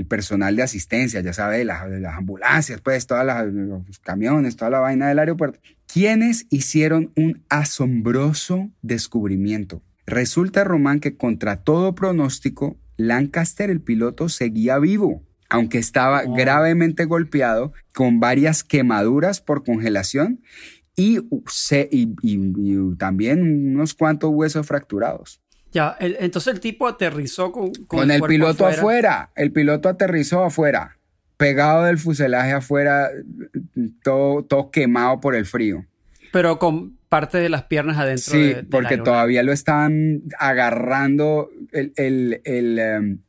personal 0.07 0.55
de 0.55 0.63
asistencia, 0.63 1.21
ya 1.21 1.33
sabe, 1.33 1.63
las, 1.65 1.89
las 1.89 2.15
ambulancias, 2.15 2.81
pues, 2.81 3.07
todos 3.07 3.25
los 3.25 3.99
camiones, 3.99 4.55
toda 4.55 4.71
la 4.71 4.79
vaina 4.79 5.07
del 5.07 5.19
aeropuerto, 5.19 5.59
quienes 5.91 6.45
hicieron 6.49 7.11
un 7.15 7.43
asombroso 7.49 8.69
descubrimiento. 8.81 9.81
Resulta, 10.05 10.63
Román, 10.63 10.99
que 10.99 11.17
contra 11.17 11.63
todo 11.63 11.95
pronóstico, 11.95 12.77
Lancaster, 12.97 13.69
el 13.69 13.81
piloto, 13.81 14.29
seguía 14.29 14.79
vivo, 14.79 15.23
aunque 15.49 15.77
estaba 15.77 16.23
oh. 16.25 16.33
gravemente 16.33 17.05
golpeado 17.05 17.73
con 17.93 18.19
varias 18.19 18.63
quemaduras 18.63 19.41
por 19.41 19.63
congelación 19.63 20.41
y, 20.95 21.19
también 22.97 23.75
unos 23.75 23.93
cuantos 23.93 24.31
huesos 24.33 24.65
fracturados. 24.65 25.41
Ya, 25.71 25.97
entonces 25.99 26.53
el 26.53 26.61
tipo 26.61 26.87
aterrizó 26.87 27.51
con, 27.51 27.73
con, 27.87 28.09
el, 28.09 28.21
piloto 28.21 28.65
afuera. 28.65 29.31
El 29.35 29.51
piloto 29.51 29.89
aterrizó 29.89 30.45
afuera, 30.45 30.97
pegado 31.35 31.83
del 31.83 31.97
fuselaje 31.97 32.53
afuera, 32.53 33.09
todo, 34.01 34.45
todo 34.45 34.71
quemado 34.71 35.19
por 35.19 35.35
el 35.35 35.45
frío. 35.45 35.85
Pero 36.31 36.59
con 36.59 36.94
parte 37.09 37.37
de 37.37 37.49
las 37.49 37.63
piernas 37.63 37.97
adentro. 37.97 38.33
Sí, 38.33 38.53
porque 38.69 38.97
todavía 38.97 39.43
lo 39.43 39.51
estaban 39.51 40.23
agarrando. 40.39 41.49
El, 41.71 42.41
em, 42.45 43.19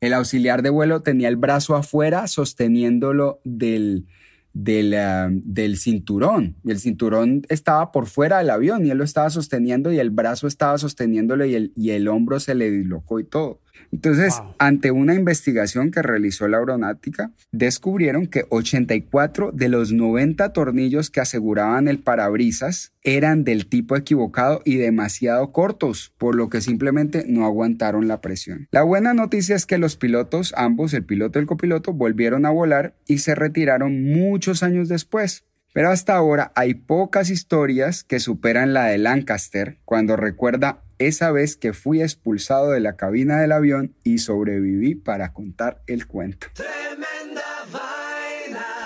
el, 0.00 0.12
auxiliar 0.12 0.62
de 0.62 0.70
vuelo 0.70 1.02
tenía 1.02 1.28
el 1.28 1.36
brazo 1.36 1.76
afuera 1.76 2.26
sosteniéndolo 2.26 3.40
del, 3.44 4.06
del, 4.52 4.94
em, 4.94 5.42
del, 5.44 5.76
cinturón. 5.78 6.56
Y 6.64 6.70
el 6.70 6.78
cinturón 6.78 7.42
estaba 7.48 7.92
por 7.92 8.06
fuera 8.06 8.38
del 8.38 8.50
avión 8.50 8.86
y 8.86 8.90
él 8.90 8.98
lo 8.98 9.04
estaba 9.04 9.30
sosteniendo 9.30 9.92
y 9.92 9.98
el 9.98 10.10
brazo 10.10 10.46
estaba 10.46 10.78
sosteniéndolo 10.78 11.44
y 11.44 11.54
el, 11.54 11.72
y 11.74 11.90
el 11.90 12.08
hombro 12.08 12.40
se 12.40 12.54
le 12.54 12.70
dislocó 12.70 13.20
y 13.20 13.24
todo. 13.24 13.60
Entonces, 13.94 14.42
ante 14.58 14.90
una 14.90 15.14
investigación 15.14 15.92
que 15.92 16.02
realizó 16.02 16.48
la 16.48 16.58
aeronáutica, 16.58 17.30
descubrieron 17.52 18.26
que 18.26 18.44
84 18.48 19.52
de 19.52 19.68
los 19.68 19.92
90 19.92 20.52
tornillos 20.52 21.10
que 21.10 21.20
aseguraban 21.20 21.86
el 21.86 22.00
parabrisas 22.00 22.92
eran 23.02 23.44
del 23.44 23.68
tipo 23.68 23.94
equivocado 23.94 24.62
y 24.64 24.78
demasiado 24.78 25.52
cortos, 25.52 26.12
por 26.18 26.34
lo 26.34 26.48
que 26.48 26.60
simplemente 26.60 27.24
no 27.28 27.44
aguantaron 27.44 28.08
la 28.08 28.20
presión. 28.20 28.66
La 28.72 28.82
buena 28.82 29.14
noticia 29.14 29.54
es 29.54 29.64
que 29.64 29.78
los 29.78 29.96
pilotos, 29.96 30.54
ambos, 30.56 30.92
el 30.92 31.04
piloto 31.04 31.38
y 31.38 31.42
el 31.42 31.46
copiloto, 31.46 31.92
volvieron 31.92 32.46
a 32.46 32.50
volar 32.50 32.96
y 33.06 33.18
se 33.18 33.36
retiraron 33.36 34.02
muchos 34.02 34.64
años 34.64 34.88
después. 34.88 35.44
Pero 35.72 35.90
hasta 35.90 36.14
ahora 36.14 36.52
hay 36.54 36.74
pocas 36.74 37.30
historias 37.30 38.02
que 38.02 38.20
superan 38.20 38.74
la 38.74 38.86
de 38.86 38.98
Lancaster 38.98 39.78
cuando 39.84 40.16
recuerda 40.16 40.83
esa 40.98 41.32
vez 41.32 41.56
que 41.56 41.72
fui 41.72 42.02
expulsado 42.02 42.70
de 42.70 42.80
la 42.80 42.96
cabina 42.96 43.40
del 43.40 43.52
avión 43.52 43.94
y 44.04 44.18
sobreviví 44.18 44.94
para 44.94 45.32
contar 45.32 45.82
el 45.86 46.06
cuento. 46.06 46.46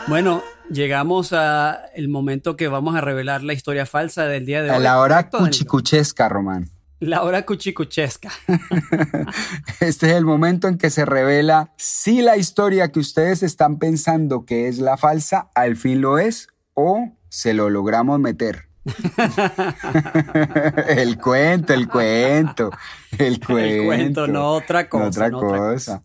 Bueno, 0.09 0.43
llegamos 0.71 1.35
a 1.35 1.83
el 1.95 2.09
momento 2.09 2.57
que 2.57 2.69
vamos 2.69 2.97
a 2.97 3.03
revelar 3.03 3.43
la 3.43 3.53
historia 3.53 3.85
falsa 3.85 4.25
del 4.25 4.47
día 4.47 4.63
de 4.63 4.71
hoy. 4.71 4.77
A 4.77 4.79
la 4.79 5.01
hora 5.01 5.29
cuchicuchesca, 5.29 6.29
Román. 6.29 6.71
La 7.01 7.23
hora 7.23 7.45
cuchicuchesca. 7.45 8.31
Este 9.81 10.07
es 10.07 10.13
el 10.15 10.25
momento 10.25 10.67
en 10.67 10.79
que 10.79 10.91
se 10.91 11.05
revela 11.05 11.73
si 11.77 12.23
la 12.23 12.37
historia 12.37 12.91
que 12.91 13.01
ustedes 13.01 13.43
están 13.43 13.79
pensando 13.79 14.45
que 14.47 14.67
es 14.67 14.79
la 14.79 14.97
falsa 14.97 15.51
al 15.55 15.77
fin 15.77 16.01
lo 16.01 16.19
es 16.19 16.49
o 16.75 17.13
se 17.29 17.55
lo 17.55 17.71
logramos 17.71 18.19
meter. 18.19 18.68
el 20.89 21.19
cuento, 21.19 21.75
el 21.75 21.89
cuento, 21.89 22.71
el 23.19 23.41
cuento. 23.41 23.59
El 23.59 23.87
cuento, 23.87 24.27
no 24.27 24.53
otra 24.53 24.89
cosa. 24.89 25.05
No 25.05 25.09
otra 25.09 25.29
no 25.29 25.41
cosa. 25.41 26.03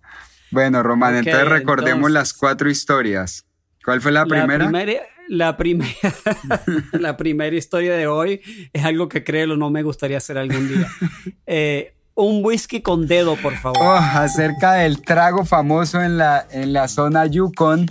Bueno, 0.51 0.83
Román, 0.83 1.15
entonces 1.15 1.47
recordemos 1.47 2.09
entonces- 2.09 2.13
las 2.13 2.33
cuatro 2.33 2.69
historias. 2.69 3.45
¿Cuál 3.83 4.01
fue 4.01 4.11
la 4.11 4.25
primera? 4.25 4.69
La 5.29 5.57
primera, 5.57 5.91
la 6.91 7.17
primera 7.17 7.55
historia 7.55 7.95
de 7.95 8.07
hoy 8.07 8.41
es 8.73 8.83
algo 8.83 9.07
que 9.07 9.23
créelo 9.23 9.57
no 9.57 9.69
me 9.69 9.83
gustaría 9.83 10.17
hacer 10.17 10.37
algún 10.37 10.67
día. 10.67 10.87
Eh, 11.45 11.93
un 12.15 12.43
whisky 12.43 12.81
con 12.81 13.07
dedo, 13.07 13.35
por 13.35 13.55
favor. 13.55 13.79
Oh, 13.81 13.95
acerca 13.95 14.73
del 14.73 15.01
trago 15.01 15.45
famoso 15.45 16.01
en 16.01 16.17
la, 16.17 16.47
en 16.51 16.71
la 16.71 16.87
zona 16.87 17.25
Yukon, 17.25 17.89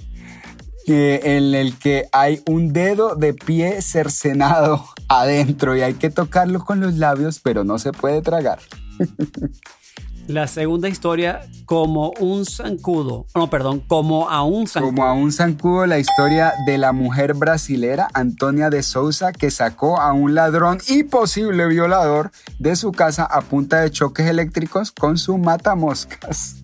en 0.87 1.55
el 1.55 1.79
que 1.79 2.09
hay 2.13 2.43
un 2.47 2.73
dedo 2.73 3.15
de 3.15 3.35
pie 3.35 3.83
cercenado 3.83 4.85
adentro 5.09 5.77
y 5.77 5.83
hay 5.83 5.95
que 5.95 6.11
tocarlo 6.11 6.65
con 6.65 6.81
los 6.81 6.95
labios, 6.95 7.41
pero 7.41 7.65
no 7.65 7.79
se 7.79 7.93
puede 7.93 8.23
tragar. 8.23 8.59
La 10.29 10.47
segunda 10.47 10.89
historia, 10.89 11.41
como 11.65 12.13
un 12.21 12.47
zancudo. 12.47 13.27
No, 13.35 13.51
perdón, 13.51 13.81
como 13.81 14.31
a 14.31 14.45
un 14.45 14.69
zancudo. 14.69 14.91
Como 14.91 15.05
a 15.05 15.15
un 15.15 15.33
zancudo, 15.33 15.85
la 15.87 15.99
historia 15.99 16.53
de 16.65 16.79
la 16.79 16.93
mujer 16.93 17.35
brasilera 17.35 18.09
Antonia 18.15 18.71
de 18.71 18.85
Souza 18.85 19.33
que 19.33 19.51
sacó 19.51 20.01
a 20.01 20.13
un 20.13 20.35
ladrón 20.35 20.79
y 20.87 21.03
posible 21.03 21.67
violador 21.67 22.31
de 22.61 22.77
su 22.77 22.93
casa 22.93 23.25
a 23.25 23.41
punta 23.41 23.81
de 23.81 23.91
choques 23.91 24.27
eléctricos 24.27 24.93
con 24.93 25.19
su 25.19 25.39
matamoscas. 25.39 26.62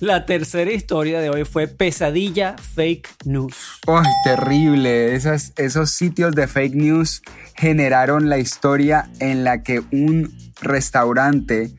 La 0.00 0.26
tercera 0.26 0.72
historia 0.72 1.20
de 1.20 1.30
hoy 1.30 1.44
fue 1.44 1.68
pesadilla 1.68 2.56
fake 2.56 3.08
news. 3.24 3.54
¡Ay, 3.86 4.10
terrible! 4.24 5.14
Esos 5.14 5.90
sitios 5.90 6.34
de 6.34 6.48
fake 6.48 6.74
news 6.74 7.22
generaron 7.54 8.28
la 8.28 8.38
historia 8.38 9.10
en 9.20 9.44
la 9.44 9.62
que 9.62 9.82
un 9.92 10.36
restaurante 10.60 11.70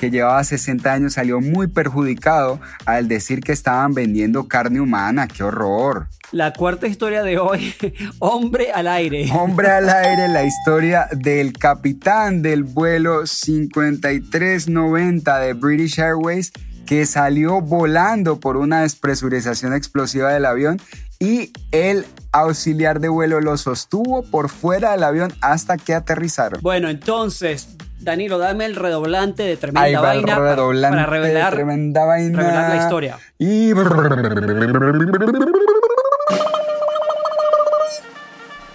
que 0.00 0.10
llevaba 0.10 0.42
60 0.42 0.90
años 0.90 1.12
salió 1.12 1.42
muy 1.42 1.66
perjudicado 1.66 2.58
al 2.86 3.06
decir 3.06 3.40
que 3.40 3.52
estaban 3.52 3.92
vendiendo 3.92 4.48
carne 4.48 4.80
humana. 4.80 5.28
¡Qué 5.28 5.44
horror! 5.44 6.06
La 6.32 6.54
cuarta 6.54 6.86
historia 6.86 7.22
de 7.22 7.38
hoy, 7.38 7.74
hombre 8.18 8.72
al 8.72 8.88
aire. 8.88 9.30
Hombre 9.30 9.68
al 9.68 9.90
aire, 9.90 10.28
la 10.28 10.44
historia 10.44 11.06
del 11.12 11.52
capitán 11.52 12.40
del 12.40 12.64
vuelo 12.64 13.26
5390 13.26 15.38
de 15.38 15.52
British 15.52 16.00
Airways 16.00 16.50
que 16.86 17.04
salió 17.04 17.60
volando 17.60 18.40
por 18.40 18.56
una 18.56 18.80
despresurización 18.80 19.74
explosiva 19.74 20.32
del 20.32 20.46
avión 20.46 20.80
y 21.18 21.52
el 21.72 22.06
auxiliar 22.32 23.00
de 23.00 23.10
vuelo 23.10 23.42
lo 23.42 23.58
sostuvo 23.58 24.22
por 24.22 24.48
fuera 24.48 24.92
del 24.92 25.04
avión 25.04 25.30
hasta 25.42 25.76
que 25.76 25.92
aterrizaron. 25.92 26.62
Bueno, 26.62 26.88
entonces, 26.88 27.76
Danilo, 28.00 28.38
dame 28.38 28.64
el 28.64 28.76
redoblante 28.76 29.42
de 29.42 29.56
tremenda 29.56 29.82
Ahí 29.82 29.94
va 29.94 30.12
el 30.14 30.20
vaina 30.22 30.34
para- 30.36 30.54
redoblante 30.54 30.96
para, 30.96 31.06
revelar, 31.10 31.50
de 31.50 31.56
tremenda 31.56 32.04
vaina. 32.06 32.38
revelar 32.38 32.70
la 32.70 32.76
historia. 32.82 33.18
Y... 33.38 33.72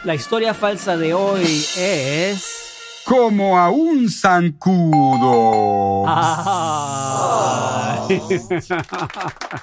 La 0.03 0.13
historia 0.13 0.53
falsa 0.53 0.97
de 0.97 1.13
hoy 1.15 1.65
es. 1.77 2.51
Como 3.05 3.57
a 3.59 3.69
un 3.69 4.09
zancudo. 4.09 6.05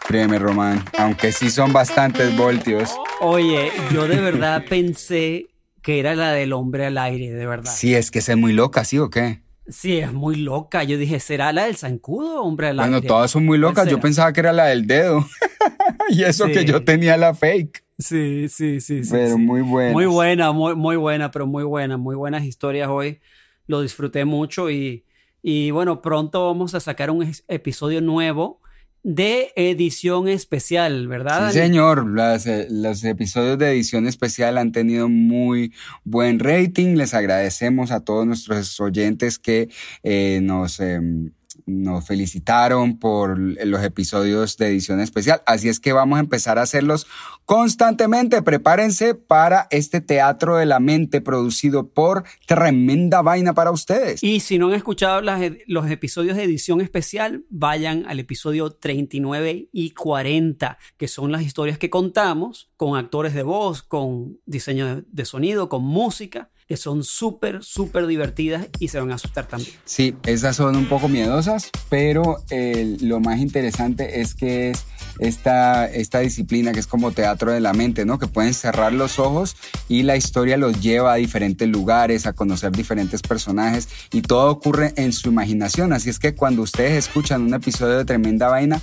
Créeme, 0.07 0.39
Román, 0.39 0.85
aunque 0.99 1.33
sí 1.33 1.51
son 1.51 1.73
bastantes 1.73 2.37
voltios. 2.37 2.91
Oye, 3.21 3.73
yo 3.93 4.07
de 4.07 4.21
verdad 4.21 4.63
pensé 4.69 5.47
que 5.81 5.99
era 6.01 6.15
la 6.15 6.33
del 6.33 6.53
hombre 6.53 6.87
al 6.87 6.99
aire, 6.99 7.31
de 7.33 7.47
verdad. 7.47 7.73
Sí, 7.75 7.95
es 7.95 8.11
que 8.13 8.21
es 8.21 8.37
muy 8.37 8.53
loca, 8.53 8.85
¿sí 8.85 8.99
o 8.99 9.11
qué? 9.11 9.42
Sí, 9.69 9.99
es 9.99 10.13
muy 10.13 10.37
loca. 10.37 10.83
Yo 10.85 10.99
dije, 10.99 11.21
¿será 11.21 11.53
la 11.53 11.67
del 11.67 11.77
zancudo, 11.77 12.43
hombre 12.43 12.73
Bueno, 12.75 12.97
aire? 12.97 13.07
todas 13.09 13.31
son 13.31 13.45
muy 13.47 13.59
locas. 13.59 13.85
¿Cuál 13.85 13.91
Yo 13.91 14.01
pensaba 14.01 14.33
que 14.33 14.41
era 14.41 14.53
la 14.53 14.67
del 14.67 14.87
dedo. 14.87 15.25
y 16.11 16.25
eso 16.25 16.47
Sí. 16.47 16.53
que 16.53 16.65
yo 16.65 16.85
tenía 16.85 17.17
la 17.17 17.35
fake. 17.35 17.85
Sí, 17.99 18.49
sí, 18.49 18.81
sí, 18.81 19.05
sí. 19.05 19.11
Pero 19.13 19.37
sí. 19.37 19.41
muy 19.41 19.61
buena. 19.61 19.93
Muy 19.93 20.07
buena, 20.07 20.53
muy, 20.53 20.75
muy 20.75 20.97
buena, 20.97 21.31
pero 21.31 21.47
muy 21.47 21.63
buena, 21.65 21.97
muy 21.97 22.17
buenas 22.17 22.43
historias 22.45 22.89
hoy. 22.89 23.21
Lo 23.67 23.81
disfruté 23.83 24.25
mucho 24.25 24.71
y, 24.71 25.05
y 25.43 25.71
bueno, 25.71 26.03
pronto 26.03 26.47
vamos 26.47 26.75
a 26.75 26.81
sacar 26.81 27.11
un 27.11 27.31
episodio 27.47 28.01
nuevo 28.01 28.61
de 29.03 29.53
edición 29.57 30.29
especial, 30.29 31.09
¿verdad? 31.09 31.51
Sí, 31.51 31.59
señor. 31.59 32.09
Las, 32.09 32.47
eh, 32.47 32.69
los 32.71 33.03
episodios 33.05 33.59
de 33.59 33.71
edición 33.71 34.07
especial 34.07 34.59
han 34.59 34.73
tenido 34.73 35.09
muy 35.09 35.73
buen 36.05 36.39
rating. 36.39 36.95
Les 36.97 37.15
agradecemos 37.15 37.91
a 37.91 38.01
todos 38.01 38.27
nuestros 38.27 38.79
oyentes 38.81 39.39
que 39.39 39.69
eh, 40.03 40.41
nos, 40.43 40.79
em, 40.81 41.33
nos 41.67 42.07
felicitaron 42.07 42.99
por 42.99 43.39
los 43.39 43.83
episodios 43.83 44.57
de 44.57 44.69
edición 44.69 45.01
especial. 45.01 45.43
Así 45.47 45.69
es 45.69 45.81
que 45.81 45.93
vamos 45.93 46.19
a 46.19 46.21
empezar 46.21 46.59
a 46.59 46.63
hacerlos 46.63 47.07
constantemente. 47.45 48.43
Prepárense 48.43 49.15
para 49.15 49.67
este 49.71 50.01
teatro 50.01 50.57
de 50.57 50.67
la 50.67 50.81
mente 50.81 51.21
producido 51.21 51.89
por 51.89 52.25
Tremenda 52.47 53.23
Vaina 53.23 53.55
para 53.55 53.71
ustedes. 53.71 54.23
Y 54.23 54.41
si 54.41 54.59
no 54.59 54.69
han 54.69 54.75
escuchado 54.75 55.21
los 55.67 55.91
episodios 55.91 56.37
de 56.37 56.45
edición 56.45 56.81
especial, 56.81 57.45
vayan 57.51 58.05
al 58.07 58.21
episodio 58.21 58.71
39 58.71 59.69
y 59.73 59.91
40, 59.91 60.79
que 60.97 61.09
son 61.09 61.33
las 61.33 61.43
historias 61.43 61.79
que 61.79 61.91
contamos 61.91 62.71
con 62.77 62.97
actores 62.97 63.35
de 63.35 63.43
voz, 63.43 63.83
con 63.83 64.39
diseño 64.47 65.03
de 65.07 65.25
sonido, 65.25 65.69
con 65.69 65.83
música, 65.83 66.51
que 66.73 66.79
son 66.79 67.05
súper, 67.05 67.63
súper 67.63 68.07
divertidas 68.07 68.67
y 68.79 68.89
se 68.89 68.99
van 68.99 69.11
a 69.11 69.17
asustar 69.17 69.47
también. 69.47 69.77
Sí, 69.85 70.17
esas 70.25 70.57
son 70.57 70.75
un 70.75 70.87
poco 70.87 71.07
miedosas, 71.07 71.71
pero 71.91 72.43
eh, 72.49 72.97
lo 73.03 73.21
más 73.21 73.41
interesante 73.41 74.23
es 74.23 74.35
que 74.35 74.71
es 74.71 74.87
esta, 75.19 75.85
esta 75.85 76.21
disciplina 76.21 76.73
que 76.73 76.81
es 76.81 76.87
como 76.87 77.13
teatro 77.13 77.53
de 77.53 77.61
la 77.61 77.75
mente, 77.75 78.07
¿no? 78.07 78.19
Que 78.19 78.27
pueden 78.27 78.55
cerrar 78.55 78.95
los 78.95 79.19
ojos 79.19 79.55
y 79.87 80.05
la 80.05 80.17
historia 80.17 80.57
los 80.57 80.81
lleva 80.81 81.13
a 81.13 81.17
diferentes 81.17 81.69
lugares, 81.69 82.25
a 82.27 82.33
conocer 82.33 82.73
diferentes 82.73 83.21
personajes 83.21 83.91
y 84.11 84.23
todo 84.23 84.51
ocurre 84.51 84.95
en 84.97 85.13
su 85.13 85.29
imaginación. 85.29 85.93
Así 85.93 86.09
es 86.09 86.19
que 86.19 86.35
cuando 86.35 86.63
ustedes 86.63 87.07
escuchan 87.07 87.43
un 87.43 87.53
episodio 87.53 87.99
de 87.99 88.07
Tremenda 88.07 88.49
Vaina, 88.49 88.81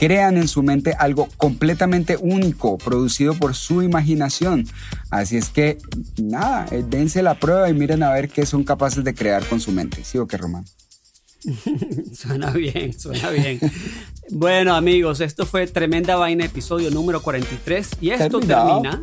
crean 0.00 0.36
en 0.38 0.48
su 0.48 0.62
mente 0.62 0.94
algo 0.98 1.28
completamente 1.36 2.16
único, 2.18 2.78
producido 2.78 3.34
por 3.34 3.54
su 3.54 3.82
imaginación. 3.82 4.66
Así 5.10 5.36
es 5.36 5.50
que, 5.50 5.76
nada, 6.16 6.64
eh, 6.70 6.82
dense 6.88 7.22
la 7.22 7.34
prueba 7.34 7.68
y 7.68 7.74
miren 7.74 8.02
a 8.02 8.10
ver 8.10 8.30
qué 8.30 8.46
son 8.46 8.64
capaces 8.64 9.04
de 9.04 9.12
crear 9.14 9.44
con 9.44 9.60
su 9.60 9.72
mente. 9.72 10.02
¿Sí 10.02 10.16
o 10.16 10.26
qué, 10.26 10.38
Román? 10.38 10.64
Suena 12.14 12.50
bien, 12.50 12.98
suena 12.98 13.28
bien. 13.28 13.60
Bueno, 14.30 14.74
amigos, 14.74 15.20
esto 15.20 15.44
fue 15.44 15.66
Tremenda 15.66 16.16
Vaina, 16.16 16.46
episodio 16.46 16.90
número 16.90 17.20
43. 17.20 17.90
Y 18.00 18.08
esto 18.10 18.40
Terminado. 18.40 18.80
termina. 18.80 19.02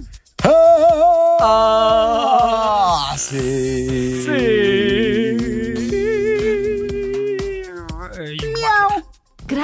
¡Ah! 1.39 3.15
sí. 3.19 4.23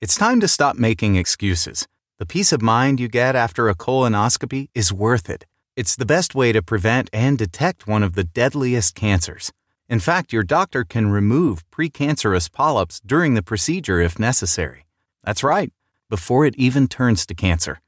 It's 0.00 0.14
time 0.14 0.38
to 0.38 0.46
stop 0.46 0.76
making 0.76 1.16
excuses. 1.16 1.88
The 2.20 2.26
peace 2.26 2.52
of 2.52 2.62
mind 2.62 3.00
you 3.00 3.08
get 3.08 3.34
after 3.34 3.68
a 3.68 3.74
colonoscopy 3.74 4.68
is 4.72 4.92
worth 4.92 5.28
it. 5.28 5.44
It's 5.74 5.96
the 5.96 6.06
best 6.06 6.36
way 6.36 6.52
to 6.52 6.62
prevent 6.62 7.10
and 7.12 7.36
detect 7.36 7.88
one 7.88 8.04
of 8.04 8.12
the 8.12 8.22
deadliest 8.22 8.94
cancers. 8.94 9.50
In 9.88 9.98
fact, 9.98 10.32
your 10.32 10.44
doctor 10.44 10.84
can 10.84 11.10
remove 11.10 11.68
precancerous 11.72 12.48
polyps 12.52 13.00
during 13.04 13.34
the 13.34 13.42
procedure 13.42 14.00
if 14.00 14.20
necessary. 14.20 14.86
That's 15.24 15.42
right, 15.42 15.72
before 16.08 16.46
it 16.46 16.54
even 16.56 16.86
turns 16.86 17.26
to 17.26 17.34
cancer. 17.34 17.80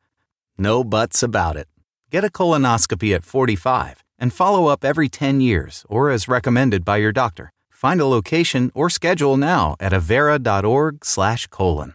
No 0.58 0.82
buts 0.82 1.22
about 1.22 1.56
it. 1.56 1.68
Get 2.10 2.24
a 2.24 2.28
colonoscopy 2.28 3.14
at 3.14 3.24
45 3.24 4.02
and 4.18 4.32
follow 4.32 4.66
up 4.66 4.84
every 4.84 5.08
10 5.08 5.40
years 5.40 5.86
or 5.88 6.10
as 6.10 6.26
recommended 6.26 6.84
by 6.84 6.96
your 6.96 7.12
doctor. 7.12 7.52
Find 7.70 8.00
a 8.00 8.06
location 8.06 8.72
or 8.74 8.90
schedule 8.90 9.36
now 9.36 9.76
at 9.78 9.92
avera.org/colon. 9.92 11.94